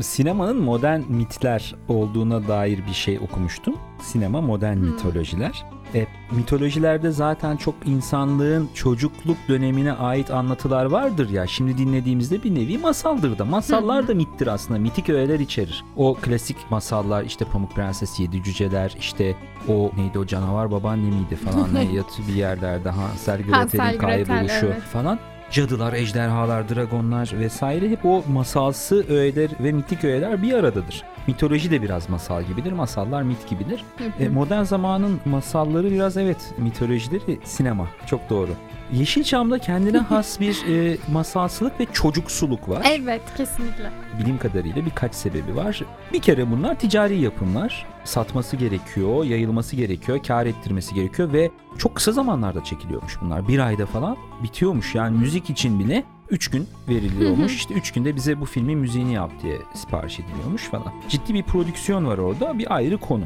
[0.00, 3.74] Sinemanın modern mitler olduğuna dair bir şey okumuştum.
[4.02, 4.82] Sinema modern Hmm.
[4.90, 5.64] mitolojiler.
[5.94, 11.46] E, mitolojilerde zaten çok insanlığın çocukluk dönemine ait anlatılar vardır ya.
[11.46, 13.44] Şimdi dinlediğimizde bir nevi masaldır da.
[13.44, 14.80] Masallar da mittir aslında.
[14.80, 15.84] Mitik öğeler içerir.
[15.96, 19.36] O klasik masallar işte Pamuk Prenses, Yedi Cüceler, işte
[19.68, 24.82] o neydi o canavar babaanne miydi falan ne yatı bir yerlerde Hansel Gretel'in kayboluşu evet.
[24.82, 25.18] falan.
[25.50, 31.02] Cadılar, ejderhalar, dragonlar vesaire hep o masalsı öğeler ve mitik öğeler bir aradadır.
[31.26, 33.84] Mitoloji de biraz masal gibidir, masallar mit gibidir.
[34.20, 37.88] E, modern zamanın masalları biraz evet mitolojileri sinema.
[38.06, 38.50] Çok doğru.
[38.92, 42.82] Yeşilçam'da kendine has bir e, masalsılık ve çocuksuluk var.
[42.90, 43.90] Evet kesinlikle.
[44.20, 45.82] Bilim kadarıyla birkaç sebebi var.
[46.12, 47.86] Bir kere bunlar ticari yapımlar.
[48.04, 53.48] Satması gerekiyor, yayılması gerekiyor, kar ettirmesi gerekiyor ve çok kısa zamanlarda çekiliyormuş bunlar.
[53.48, 54.94] Bir ayda falan bitiyormuş.
[54.94, 57.56] Yani müzik için bile 3 gün veriliyormuş.
[57.56, 60.92] işte 3 günde bize bu filmin müziğini yap diye sipariş ediliyormuş falan.
[61.08, 62.58] Ciddi bir prodüksiyon var orada.
[62.58, 63.24] Bir ayrı konu.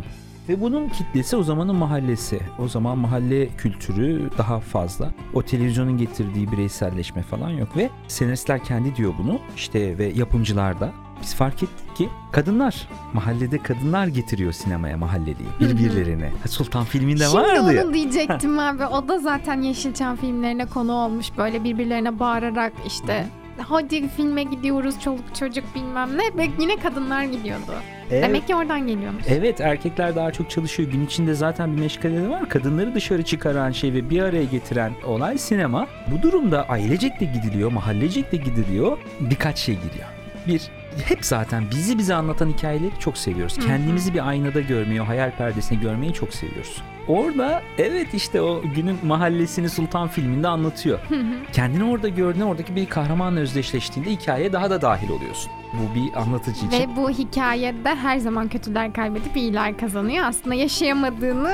[0.48, 2.40] Ve bunun kitlesi o zamanın mahallesi.
[2.58, 5.10] O zaman mahalle kültürü daha fazla.
[5.34, 9.38] O televizyonun getirdiği bireyselleşme falan yok ve senaristler kendi diyor bunu.
[9.56, 10.92] İşte ve yapımcılar da.
[11.22, 16.30] Biz fark ettik ki kadınlar, mahallede kadınlar getiriyor sinemaya mahalleliyi birbirlerine.
[16.48, 17.84] Sultan filminde Şimdi vardı ya.
[17.84, 18.86] onu diyecektim abi.
[18.86, 21.26] O da zaten Yeşilçam filmlerine konu olmuş.
[21.38, 23.26] Böyle birbirlerine bağırarak işte
[23.58, 26.36] hadi filme gidiyoruz çoluk çocuk bilmem ne.
[26.36, 27.72] Ve yine kadınlar gidiyordu.
[28.10, 28.22] Evet.
[28.22, 29.24] Demek ki oradan geliyormuş.
[29.28, 30.90] Evet erkekler daha çok çalışıyor.
[30.90, 32.48] Gün içinde zaten bir meşgaleleri var.
[32.48, 35.86] Kadınları dışarı çıkaran şey ve bir araya getiren olay sinema.
[36.10, 38.98] Bu durumda ailecek de gidiliyor, mahallecek de gidiliyor.
[39.20, 40.06] Birkaç şey giriyor.
[40.46, 40.62] Bir,
[41.04, 43.58] hep zaten bizi bize anlatan hikayeleri çok seviyoruz.
[43.66, 46.82] Kendimizi bir aynada görmeyi, hayal perdesine görmeyi çok seviyoruz.
[47.08, 50.98] Orada evet işte o günün mahallesini Sultan filminde anlatıyor.
[51.52, 55.52] Kendini orada gördüğünde oradaki bir kahramanla özdeşleştiğinde hikayeye daha da dahil oluyorsun.
[55.72, 56.78] Bu bir anlatıcı için.
[56.80, 60.24] Ve bu hikayede her zaman kötüler kaybedip iyiler kazanıyor.
[60.24, 61.52] Aslında yaşayamadığını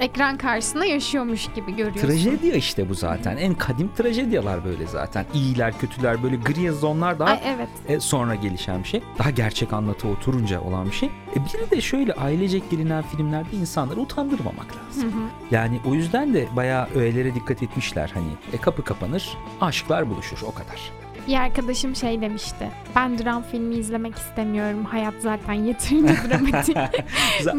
[0.00, 2.08] ekran karşısında yaşıyormuş gibi görüyorsun.
[2.08, 3.36] Trajedi işte bu zaten.
[3.36, 5.26] En kadim trajediyalar böyle zaten.
[5.34, 7.68] İyiler, kötüler böyle gri zonlar daha Ay evet.
[7.88, 9.02] e, sonra gelişen bir şey.
[9.18, 11.08] Daha gerçek anlatı oturunca olan bir şey.
[11.08, 15.12] E, bir de şöyle ailecek gelinen filmlerde insanları utandırmamak lazım.
[15.50, 18.10] Yani o yüzden de bayağı öğelere dikkat etmişler.
[18.14, 20.99] Hani e, kapı kapanır, aşklar buluşur o kadar.
[21.30, 22.70] Bir arkadaşım şey demişti.
[22.96, 24.84] Ben dram filmi izlemek istemiyorum.
[24.84, 26.76] Hayat zaten yeterince dramatik.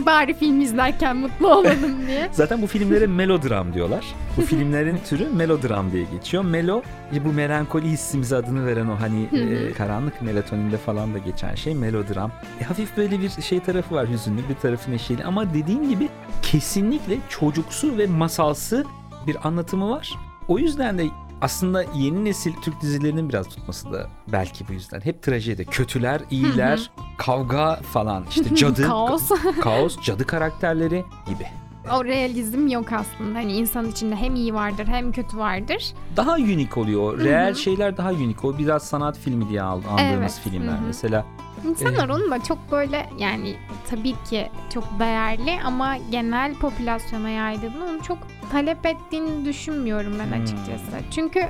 [0.06, 2.30] Bari film izlerken mutlu olalım diye.
[2.32, 4.06] Zaten bu filmlere melodram diyorlar.
[4.38, 6.46] Bu filmlerin türü melodram diye geçiyor.
[6.46, 6.82] Melo
[7.16, 11.76] e, bu melankoli hissimize adını veren o hani e, karanlık melatoninde falan da geçen şey
[11.76, 12.32] melodram.
[12.62, 16.10] E, hafif böyle bir şey tarafı var hüzünlü bir tarafı neşeli ama dediğim gibi
[16.42, 18.86] kesinlikle çocuksu ve masalsı
[19.28, 20.14] bir anlatımı var.
[20.48, 21.06] O yüzden de
[21.42, 25.02] aslında yeni nesil Türk dizilerinin biraz tutması da belki bu yüzden.
[25.02, 25.66] Hep trajedi.
[25.66, 29.30] Kötüler, iyiler, kavga falan işte cadı, Kaos.
[29.62, 31.48] kaos, cadı karakterleri gibi.
[31.94, 33.40] O realizm yok aslında.
[33.40, 35.94] Hani insan içinde hem iyi vardır hem kötü vardır.
[36.18, 37.20] daha unik oluyor.
[37.20, 38.46] Reel şeyler daha unik.
[38.46, 40.80] O biraz sanat filmi diye andığımız Evet, filmler.
[40.88, 41.26] Mesela
[41.70, 43.56] İnsanlar onu da çok böyle yani
[43.90, 48.18] tabii ki çok değerli ama genel popülasyona yaydığını onu çok
[48.52, 50.44] talep ettiğini düşünmüyorum ben Hmm.
[50.44, 51.12] açıkçası.
[51.16, 51.44] Çünkü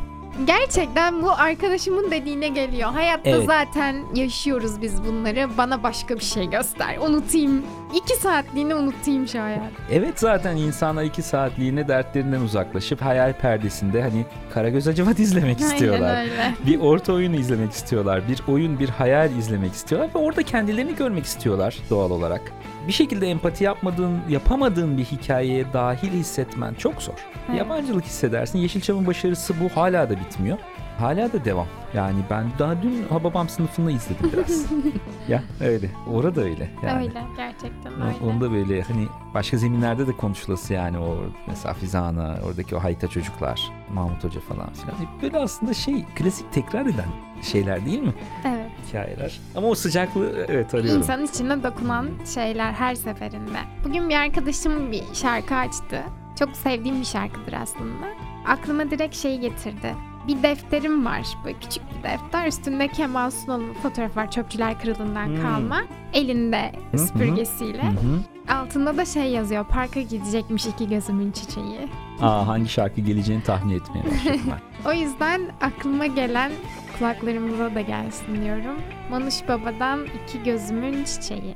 [0.47, 2.89] gerçekten bu arkadaşımın dediğine geliyor.
[2.91, 3.45] Hayatta Evet.
[3.45, 5.49] zaten yaşıyoruz biz bunları.
[5.57, 6.97] Bana başka bir şey göster.
[6.97, 7.63] Unutayım.
[7.93, 9.71] İki saatliğine unutayım şu hayatı.
[9.91, 16.15] evet zaten insanlar iki saatliğine dertlerinden uzaklaşıp hayal perdesinde hani Karagöz Hacivat izlemek istiyorlar.
[16.15, 16.53] Aynen öyle.
[16.65, 18.21] bir orta oyunu izlemek istiyorlar.
[18.27, 22.41] Bir oyun, bir hayal izlemek istiyorlar ve orada kendilerini görmek istiyorlar doğal olarak.
[22.87, 27.13] Bir şekilde empati yapmadığın, yapamadığın bir hikayeye dahil hissetmen çok zor.
[27.49, 27.59] Evet.
[27.59, 28.59] Yabancılık hissedersin.
[28.59, 30.57] Yeşilçam'ın başarısı bu hala da bitmiyor.
[30.99, 31.67] Hala da devam.
[31.93, 34.65] Yani ben daha dün Hababam sınıfını izledim biraz.
[35.27, 35.89] ya öyle.
[36.13, 36.71] Orada öyle.
[36.83, 37.03] Yani.
[37.03, 38.31] Öyle gerçekten öyle.
[38.31, 41.17] Onda böyle hani başka zeminlerde de konuşulası yani o
[41.47, 44.99] mesela Fizana, oradaki o hayta çocuklar, Mahmut Hoca falan filan.
[44.99, 47.09] Hep Böyle aslında şey klasik tekrar eden
[47.41, 48.13] şeyler değil mi?
[48.45, 48.69] Evet.
[48.87, 49.39] Hikayeler.
[49.55, 50.97] Ama o sıcaklığı evet arıyorum.
[50.99, 53.59] İnsanın içine dokunan şeyler her seferinde.
[53.85, 56.03] Bugün bir arkadaşım bir şarkı açtı.
[56.39, 58.05] Çok sevdiğim bir şarkıdır aslında.
[58.47, 59.95] Aklıma direkt şey getirdi.
[60.27, 61.27] Bir defterim var.
[61.45, 62.47] Böyle küçük bir defter.
[62.47, 64.31] Üstünde Kemal Sunal'ın fotoğrafı var.
[64.31, 65.41] Çöpçüler Kralı'ndan Hmm.
[65.41, 65.81] kalma.
[66.13, 67.83] Elinde Hı süpürgesiyle.
[67.83, 68.53] Hı hı.
[68.53, 69.65] Altında da şey yazıyor.
[69.65, 71.87] Parka gidecekmiş iki gözümün çiçeği.
[72.21, 74.61] Aa, hangi şarkı geleceğini tahmin etmeye başladım ben.
[74.89, 76.51] O yüzden aklıma gelen
[76.99, 78.79] kulaklarımıza da gelsin diyorum.
[79.11, 81.55] Manuş Baba'dan iki gözümün çiçeği.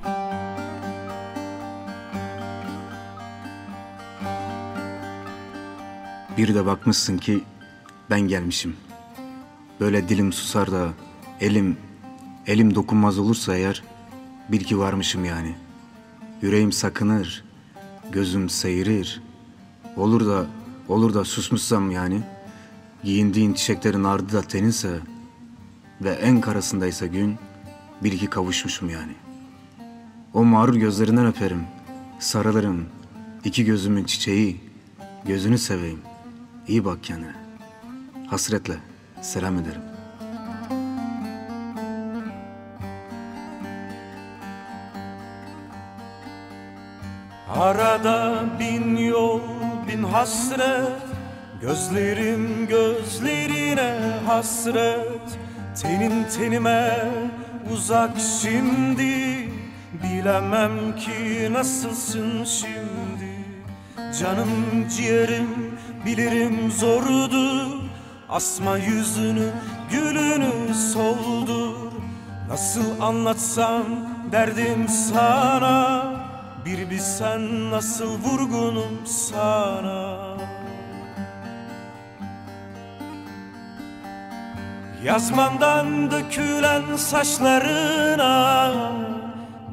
[6.37, 7.43] Bir de bakmışsın ki
[8.09, 8.75] ben gelmişim.
[9.79, 10.89] Böyle dilim susar da
[11.39, 11.77] elim,
[12.47, 13.83] elim dokunmaz olursa eğer
[14.49, 15.55] bil ki varmışım yani.
[16.41, 17.43] Yüreğim sakınır,
[18.11, 19.21] gözüm seyirir.
[19.97, 20.45] Olur da,
[20.87, 22.21] olur da susmuşsam yani.
[23.03, 24.99] Giyindiğin çiçeklerin ardı da teninse
[26.01, 27.35] ve en karasındaysa gün
[28.03, 29.13] bil ki kavuşmuşum yani.
[30.33, 31.63] O mağrur gözlerinden öperim,
[32.19, 32.85] sarılırım.
[33.43, 34.61] iki gözümün çiçeği,
[35.25, 35.99] gözünü seveyim.
[36.67, 37.44] İyi bak kendine.
[38.27, 38.75] Hasretle.
[39.21, 39.81] Selam ederim.
[47.49, 49.41] Arada bin yol
[49.87, 50.89] bin hasret.
[51.61, 55.39] Gözlerim gözlerine hasret.
[55.81, 57.09] Tenin tenime
[57.73, 58.11] uzak
[58.41, 59.49] şimdi.
[60.03, 63.35] Bilemem ki nasılsın şimdi.
[64.19, 65.49] Canım ciğerim
[66.05, 67.74] bilirim zordur
[68.29, 69.51] Asma yüzünü
[69.91, 71.75] gülünü soldur.
[72.49, 73.83] Nasıl anlatsam
[74.31, 76.05] derdim sana?
[76.65, 80.17] Bir bilsen nasıl vurgunum sana?
[85.03, 88.73] Yazmandan dökülen saçlarına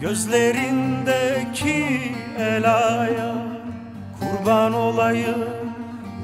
[0.01, 2.01] Gözlerindeki
[2.39, 3.35] elaya
[4.21, 5.45] Kurban olayım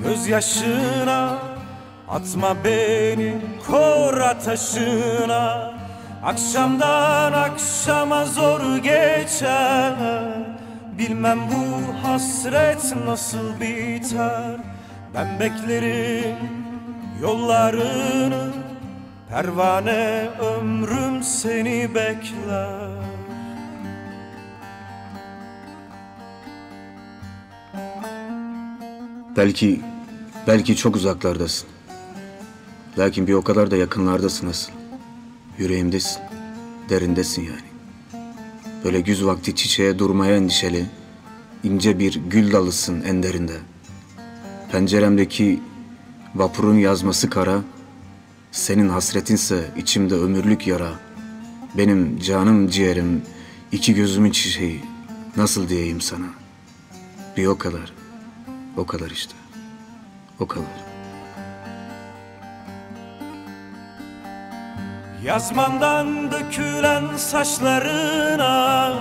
[0.02, 1.47] gözyaşına
[2.10, 3.36] Atma beni
[3.66, 5.78] kor ateşine.
[6.24, 9.94] Akşamdan akşama zor geçer.
[10.98, 14.56] Bilmem bu hasret nasıl biter.
[15.14, 16.36] Ben beklerim
[17.22, 18.52] yollarını.
[19.30, 22.88] Pervane ömrüm seni bekler.
[29.36, 29.80] Belki,
[30.46, 31.77] belki çok uzaklardasın.
[32.98, 34.72] Lakin bir o kadar da yakınlardasın asıl.
[35.58, 36.22] Yüreğimdesin,
[36.88, 37.68] derindesin yani.
[38.84, 40.86] Böyle güz vakti çiçeğe durmaya endişeli,
[41.64, 43.56] ince bir gül dalısın en derinde.
[44.72, 45.60] Penceremdeki
[46.34, 47.60] vapurun yazması kara,
[48.52, 50.92] senin hasretinse içimde ömürlük yara.
[51.76, 53.22] Benim canım ciğerim,
[53.72, 54.80] iki gözümün çiçeği,
[55.36, 56.26] nasıl diyeyim sana?
[57.36, 57.92] Bir o kadar,
[58.76, 59.34] o kadar işte,
[60.40, 60.87] o kadar.
[65.28, 68.92] Yazmandan dökülen saçlarına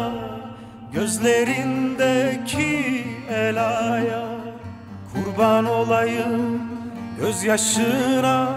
[0.94, 4.24] Gözlerindeki elaya
[5.14, 6.62] Kurban olayım
[7.20, 8.50] gözyaşına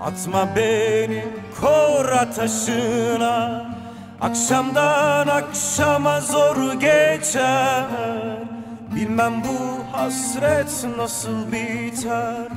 [0.00, 1.24] Atma beni
[1.60, 3.62] kor ateşine.
[4.20, 7.84] Akşamdan akşama zor geçer
[8.94, 12.48] Bilmem bu hasret nasıl biter.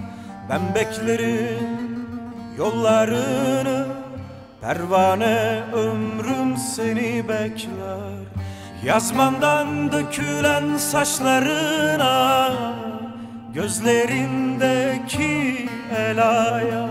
[0.50, 2.06] Ben beklerim
[2.58, 4.05] yollarını
[4.66, 8.26] Pervane ömrüm seni bekler.
[8.84, 12.52] Yazmandan dökülen saçlarına
[13.54, 16.90] Gözlerindeki elaya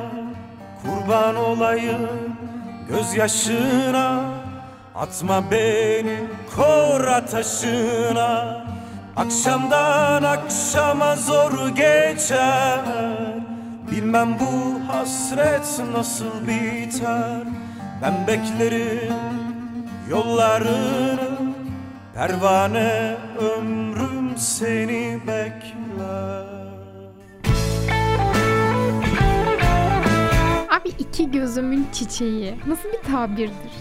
[0.83, 2.09] Kurban olayım.
[2.89, 4.21] Gözyaşına
[4.95, 6.19] Atma beni
[6.57, 8.65] kor ateşine.
[9.17, 12.81] Akşamdan akşama zor geçer.
[13.91, 17.64] Bilmem bu hasret nasıl biter
[18.03, 19.15] Ben beklerim
[20.11, 21.55] yollarını
[22.15, 26.45] Pervane ömrüm seni bekler
[30.71, 32.55] Abi iki gözümün çiçeği.
[32.67, 33.73] Nasıl bir tabirdir?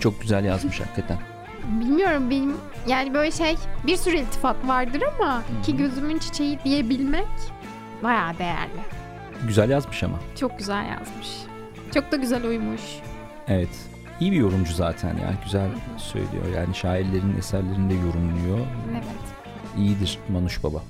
[0.00, 1.18] Çok güzel yazmış hakikaten.
[1.80, 7.26] Bilmiyorum benim yani böyle şey bir sürü iltifat vardır ama iki gözümün çiçeği diyebilmek
[8.02, 8.80] bayağı değerli.
[9.46, 10.18] Güzel yazmış ama.
[10.40, 11.28] Çok güzel yazmış.
[11.94, 12.80] Çok da güzel uymuş.
[13.52, 13.68] Evet.
[14.20, 15.34] İyi bir yorumcu zaten ya.
[15.44, 16.44] Güzel söylüyor.
[16.56, 18.58] Yani şairlerin eserlerini de yorumluyor.
[18.92, 19.04] Evet.
[19.78, 20.82] İyidir Manuş Baba.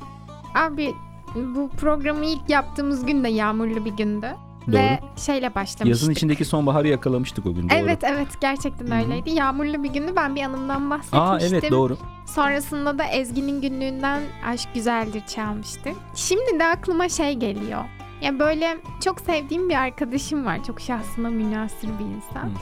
[0.55, 0.93] Abi
[1.35, 4.27] bu programı ilk yaptığımız gün de yağmurlu bir gündü.
[4.67, 4.77] Doğru.
[4.77, 5.87] Ve şeyle başlamıştık.
[5.87, 7.71] Yazın içindeki sonbaharı yakalamıştık o gün.
[7.71, 7.79] Doğru.
[7.79, 9.03] Evet evet gerçekten Hı hı.
[9.05, 9.31] öyleydi.
[9.31, 11.59] Yağmurlu bir gündü ben bir anımdan Aa bahsetmiştim.
[11.59, 11.97] evet doğru.
[12.27, 15.95] Sonrasında da Ezgi'nin günlüğünden Aşk Güzeldir çalmıştık.
[16.15, 17.85] Şimdi de aklıma şey geliyor.
[18.23, 20.65] Ya böyle çok sevdiğim bir arkadaşım var.
[20.65, 22.45] Çok şahsına münasır bir Hı insan.
[22.47, 22.53] hı.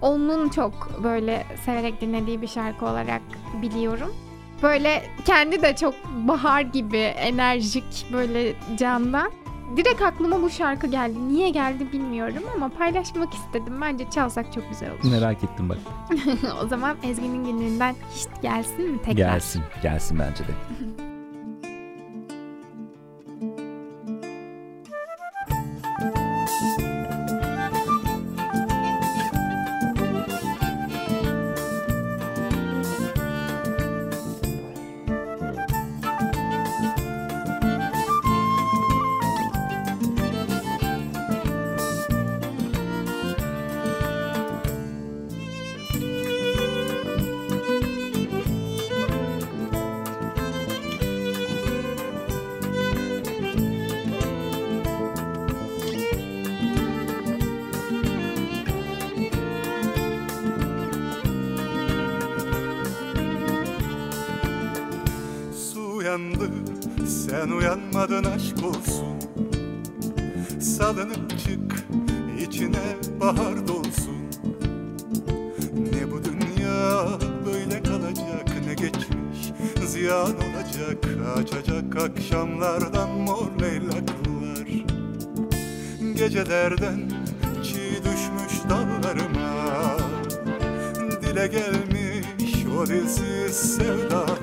[0.00, 3.22] Onun çok böyle severek dinlediği bir şarkı olarak
[3.62, 4.14] biliyorum.
[4.62, 5.94] Böyle kendi de çok
[6.28, 9.30] bahar gibi enerjik böyle candan.
[9.76, 11.28] Direkt aklıma bu şarkı geldi.
[11.28, 13.80] Niye geldi bilmiyorum ama paylaşmak istedim.
[13.80, 15.10] Bence çalsak çok güzel olur.
[15.10, 15.78] Merak ettim bak.
[16.64, 19.12] o zaman Ezgi'nin günlüğünden hiç gelsin mi tekrar?
[19.16, 19.62] Gelsin.
[19.82, 20.52] Gelsin bence de.
[67.40, 69.18] sen uyanmadın aşk olsun.
[70.60, 71.86] Salınıp çık
[72.48, 74.20] içine bahar dolsun.
[75.92, 77.06] Ne bu dünya
[77.46, 79.52] böyle kalacak ne geçmiş
[79.86, 81.04] Ziyan olacak.
[81.36, 84.68] Açacak akşamlardan mor leylaklar.
[86.16, 87.10] Gecelerden
[87.62, 89.96] çiğ düşmüş dallarıma
[91.22, 94.39] Dile gelmiş o dilsiz sevdalar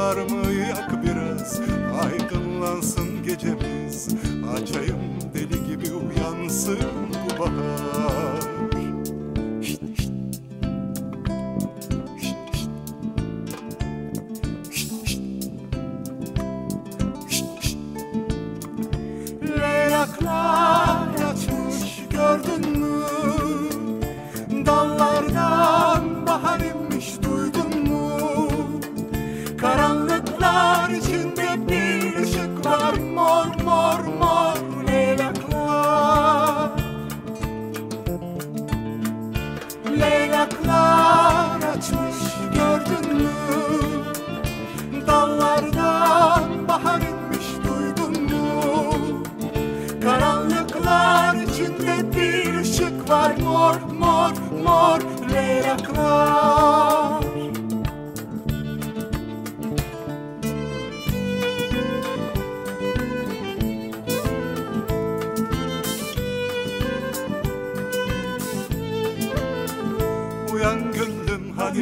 [0.00, 1.60] var mı yak biraz
[2.02, 4.08] Aydınlansın gecemiz.
[4.54, 5.00] Açayım
[5.34, 6.78] deli gibi uyansın
[7.12, 7.99] bu bahar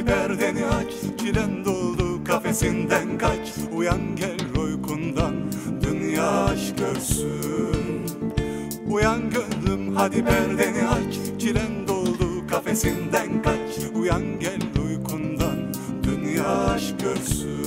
[0.08, 3.54] perdeni aç Çilen doldu kafesinden kaç.
[3.72, 5.34] Uyan gel uykundan
[5.82, 8.06] dünya aşk görsün.
[8.90, 11.40] Uyan gönlüm hadi perdeni aç.
[11.40, 13.84] Çilen doldu kafesinden kaç.
[13.94, 17.57] Uyan gel uykundan dünya aşk görsün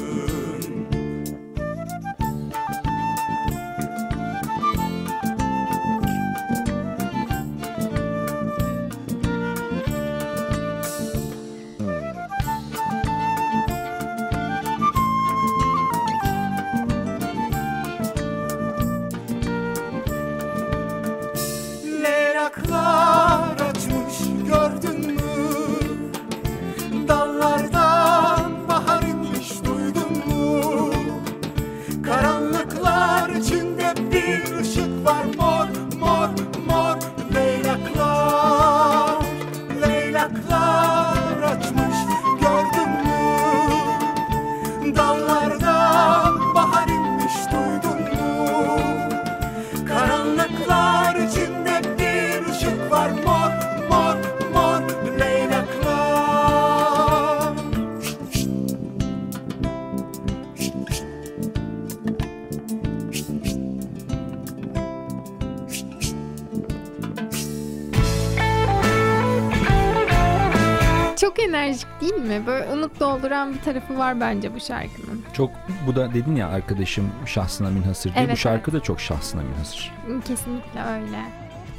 [72.40, 72.48] mi?
[72.48, 75.24] Böyle umut dolduran bir tarafı var bence bu şarkının.
[75.34, 75.52] Çok
[75.88, 78.24] bu da dedin ya arkadaşım şahsına münhasır diye.
[78.24, 79.94] Evet, bu şarkı da çok şahsına münhasır.
[80.28, 81.20] Kesinlikle öyle.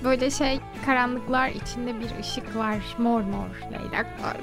[0.05, 2.77] Böyle şey karanlıklar içinde bir ışık var.
[2.99, 4.37] Mor mor leylaklar.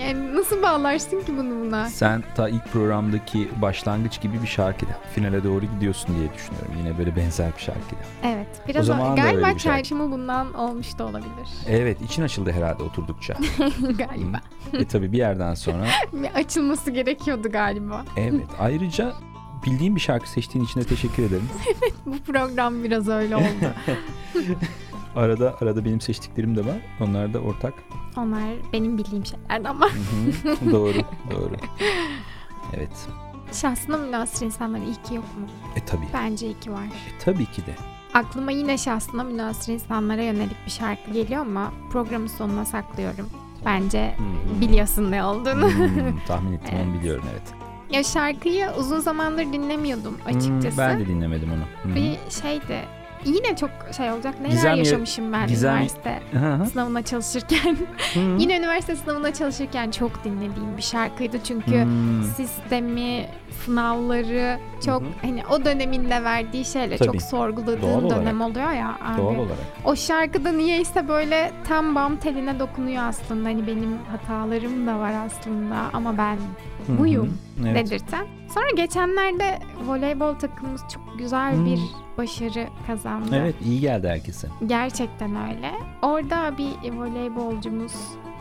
[0.00, 1.88] Yani nasıl bağlarsın ki bunu buna?
[1.88, 6.72] Sen ta ilk programdaki başlangıç gibi bir şarkı finale doğru gidiyorsun diye düşünüyorum.
[6.78, 7.80] Yine böyle benzer bir şarkı.
[8.24, 8.46] Evet.
[8.68, 11.48] Biraz O zaman o, galiba çağrışımı bundan olmuş da olabilir.
[11.68, 13.34] Evet için açıldı herhalde oturdukça.
[13.80, 14.40] galiba.
[14.72, 15.86] e tabi bir yerden sonra.
[16.34, 18.04] Açılması gerekiyordu galiba.
[18.16, 19.12] Evet ayrıca
[19.66, 21.48] bildiğim bir şarkı seçtiğin için de teşekkür ederim.
[22.06, 23.74] Bu program biraz öyle oldu.
[25.16, 26.76] Arada arada benim seçtiklerim de var.
[27.00, 27.74] Onlar da ortak.
[28.16, 30.72] Onlar benim bildiğim şeyler ama Hı hı.
[30.72, 30.98] doğru
[31.30, 31.54] doğru.
[32.76, 33.08] Evet.
[33.52, 35.46] şahsına münasır insanlar iyi ki yok mu?
[35.76, 36.00] E tabi.
[36.14, 36.84] Bence iyi ki var.
[36.84, 37.74] E, tabii ki de.
[38.14, 43.26] Aklıma yine şahsına münasır insanlara yönelik bir şarkı geliyor ama programın sonuna saklıyorum.
[43.64, 44.60] Bence Hmm.
[44.60, 45.68] biliyorsun ne olduğunu.
[45.70, 47.00] Hmm, tahmin ettim onu Evet.
[47.00, 47.42] biliyorum evet.
[47.90, 50.70] ya şarkıyı uzun zamandır dinlemiyordum açıkçası.
[50.70, 51.90] Hmm, ben de dinlemedim onu.
[51.92, 51.94] Hı.
[51.94, 52.80] Bir şeydi.
[53.26, 54.34] Yine çok şey olacak.
[54.40, 56.66] Neler Gizem ya- yaşamışım ben Gizem- üniversite Hı hı.
[56.66, 57.76] sınavına çalışırken.
[58.14, 58.36] Hı hı.
[58.38, 61.38] Yine üniversite sınavına çalışırken çok dinlediğim bir şarkıydı.
[61.44, 62.22] Çünkü Hmm.
[62.22, 63.26] sistemi,
[63.64, 65.10] sınavları çok Hı hı.
[65.22, 67.06] hani o döneminde verdiği şeyle Tabii.
[67.06, 68.20] çok sorguladığın Doğal olarak.
[68.20, 69.18] dönem oluyor ya abi.
[69.22, 69.58] Doğal olarak.
[69.84, 73.48] O şarkıda niyeyse böyle tam bam teline dokunuyor aslında.
[73.48, 76.36] Hani benim hatalarım da var aslında ama ben
[76.86, 76.98] Hı hı.
[76.98, 77.86] buyum Evet.
[77.90, 78.26] dedirten.
[78.54, 81.66] Sonra geçenlerde voleybol takımımız çok güzel Hmm.
[81.66, 81.80] bir
[82.18, 83.28] başarı kazandı.
[83.32, 84.48] Evet iyi geldi herkese.
[84.66, 85.72] Gerçekten öyle.
[86.02, 87.92] Orada bir voleybolcumuz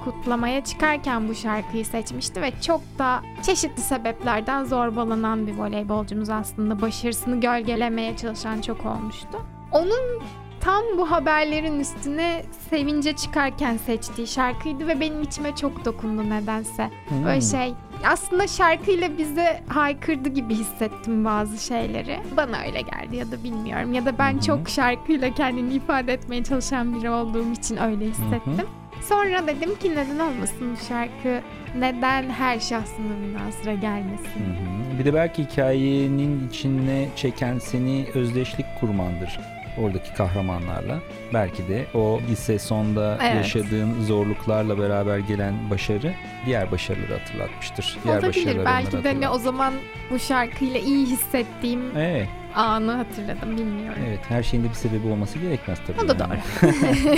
[0.03, 7.39] kutlamaya çıkarken bu şarkıyı seçmişti ve çok da çeşitli sebeplerden zorbalanan bir voleybolcumuz aslında başarısını
[7.41, 9.37] gölgelemeye çalışan çok olmuştu.
[9.71, 10.21] Onun
[10.65, 16.89] tam bu haberlerin üstüne sevince çıkarken seçtiği şarkıydı ve benim içime çok dokundu nedense.
[17.25, 17.41] Böyle Hmm.
[17.41, 17.73] şey
[18.05, 22.19] aslında şarkıyla bize haykırdı gibi hissettim bazı şeyleri.
[22.37, 23.93] Bana öyle geldi ya da bilmiyorum.
[23.93, 24.41] Ya da ben Hı hı.
[24.41, 28.67] çok şarkıyla kendini ifade etmeye çalışan biri olduğum için öyle hissettim.
[29.09, 31.41] Sonra dedim ki neden olmasın bu şarkı?
[31.79, 34.25] Neden her şahsına münasıra gelmesin?
[34.25, 34.99] Hı hı.
[34.99, 39.39] Bir de belki hikayenin içine çeken seni özdeşlik kurmandır
[39.77, 40.99] oradaki kahramanlarla.
[41.33, 43.35] Belki de o lise sonda Evet.
[43.35, 46.13] yaşadığın zorluklarla beraber gelen başarı
[46.45, 47.97] diğer başarıları hatırlatmıştır.
[48.03, 48.65] Diğer Olabilir.
[48.65, 49.73] Belki de ne o zaman
[50.11, 54.01] bu şarkıyla iyi hissettiğim Evet, anı hatırladım bilmiyorum.
[54.07, 54.19] evet.
[54.29, 56.05] Her şeyin de bir sebebi olması gerekmez tabii.
[56.05, 56.39] O da yani.
[56.61, 57.15] doğru.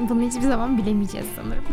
[0.08, 1.64] Bunu hiçbir zaman bilemeyeceğiz sanırım.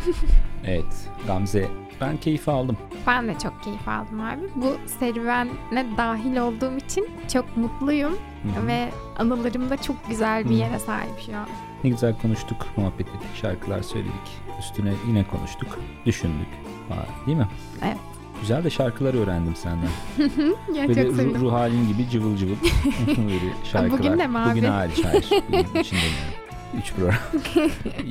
[0.66, 0.86] Evet,
[1.28, 1.68] Gamze.
[2.02, 2.78] Ben keyif aldım.
[3.08, 4.42] Ben de çok keyif aldım abi.
[4.56, 8.68] Bu serüvene dahil olduğum için çok mutluyum Hı hı.
[8.68, 8.90] ve
[9.20, 11.48] anılarımda çok güzel bir yere sahip şu an.
[11.84, 14.42] Ne güzel konuştuk, muhabbet ettik, şarkılar söyledik.
[14.60, 16.48] Üstüne yine konuştuk, düşündük.
[16.92, 17.48] Aa, değil mi?
[17.86, 17.98] Evet.
[18.42, 19.90] Güzel de şarkılar öğrendim senden.
[20.76, 22.56] Ya Böyle çok ruh, ruh halin gibi cıvıl cıvıl
[23.08, 24.00] böyle şarkılar.
[24.00, 24.50] Bugün de mi abi?
[24.58, 25.30] Bugün hariç hayır.
[25.48, 26.78] Bugün için demiyorum.
[26.78, 27.16] Üç program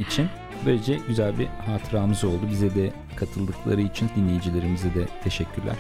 [0.01, 0.29] için.
[0.67, 2.41] Böylece güzel bir hatıramız oldu.
[2.51, 5.77] Bize de katıldıkları için dinleyicilerimize de teşekkürler.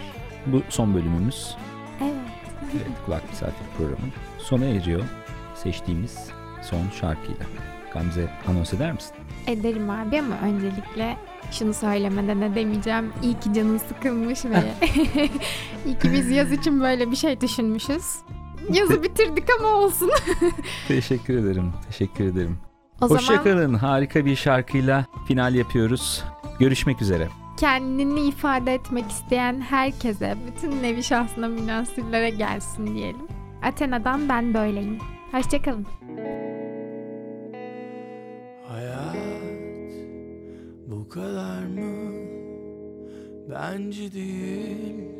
[0.47, 1.57] Bu son bölümümüz.
[2.03, 2.15] Evet.
[2.75, 5.03] Evet, Kulak Misafir programı sona eriyor.
[5.55, 6.29] Seçtiğimiz
[6.63, 7.47] son şarkıyla.
[7.95, 9.13] Gamze anons eder misin?
[9.47, 11.17] Ederim abi ama öncelikle
[11.51, 13.13] şunu söylemeden edemeyeceğim.
[13.23, 14.51] İyi ki canın sıkılmış ve
[15.87, 18.05] iyi ki biz yaz için böyle bir şey düşünmüşüz.
[18.73, 20.11] Yazı bitirdik ama olsun.
[20.89, 21.73] Teşekkür ederim.
[21.91, 22.59] Teşekkür ederim.
[23.01, 23.75] O zaman Hoşçakalın.
[23.75, 26.25] Harika bir şarkıyla final yapıyoruz.
[26.61, 27.29] Görüşmek üzere.
[27.57, 33.27] kendini ifade etmek isteyen herkese, bütün nevi şahsına münasırlara gelsin diyelim.
[33.63, 34.99] Athena'dan ben böyleyim.
[35.33, 35.87] Hoşçakalın.
[38.69, 39.17] Hayat
[40.87, 42.13] bu kadar mı?
[43.51, 45.11] Bence değil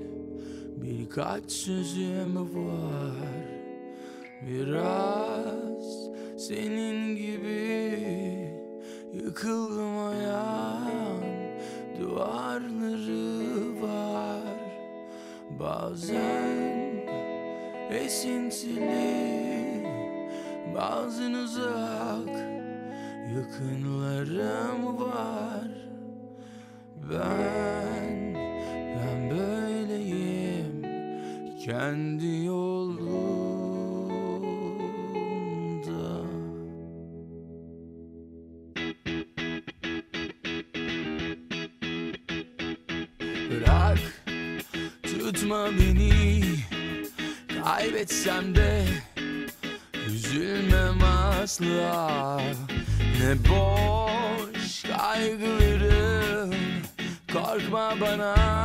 [0.77, 3.17] Birkaç sözüm var
[4.47, 5.85] Biraz
[6.49, 8.11] senin gibi
[9.15, 10.00] Yıkılmayan
[12.21, 14.61] duvarları var.
[15.61, 16.61] Bazen
[17.91, 19.31] esintili
[20.75, 22.37] Bazen uzak
[23.37, 25.69] yakınlarım var.
[27.11, 28.35] Ben,
[28.97, 30.85] ben böyleyim
[31.65, 32.70] kendi yolumda
[53.39, 56.55] Boş kaygılarım.
[57.33, 58.60] Korkma bana.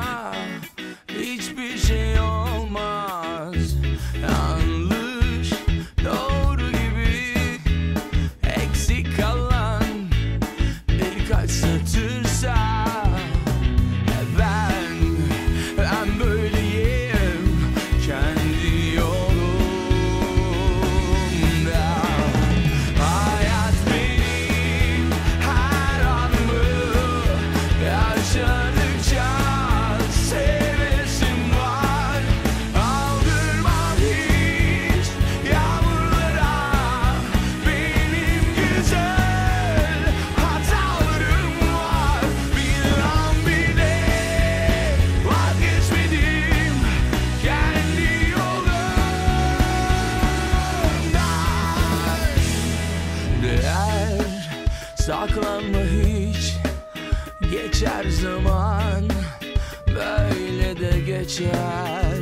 [61.40, 62.16] geçer.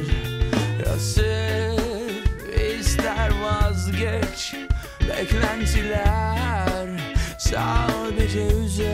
[0.86, 2.28] Nasip
[2.80, 4.56] ister vazgeç
[5.10, 6.90] Beklentiler.
[7.38, 8.93] Sadece üzer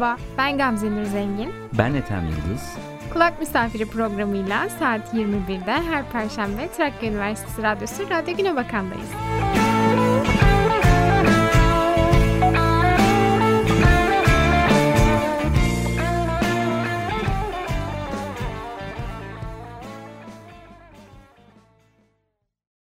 [0.00, 1.52] Merhaba, ben Gamze Nur Zengin.
[1.78, 2.76] Ben Ethem Yıldız.
[3.12, 9.29] Kulak Misafiri programıyla saat 21'de her Perşembe Trakya Üniversitesi Radyosu Radyo Güne Bakan'dayız.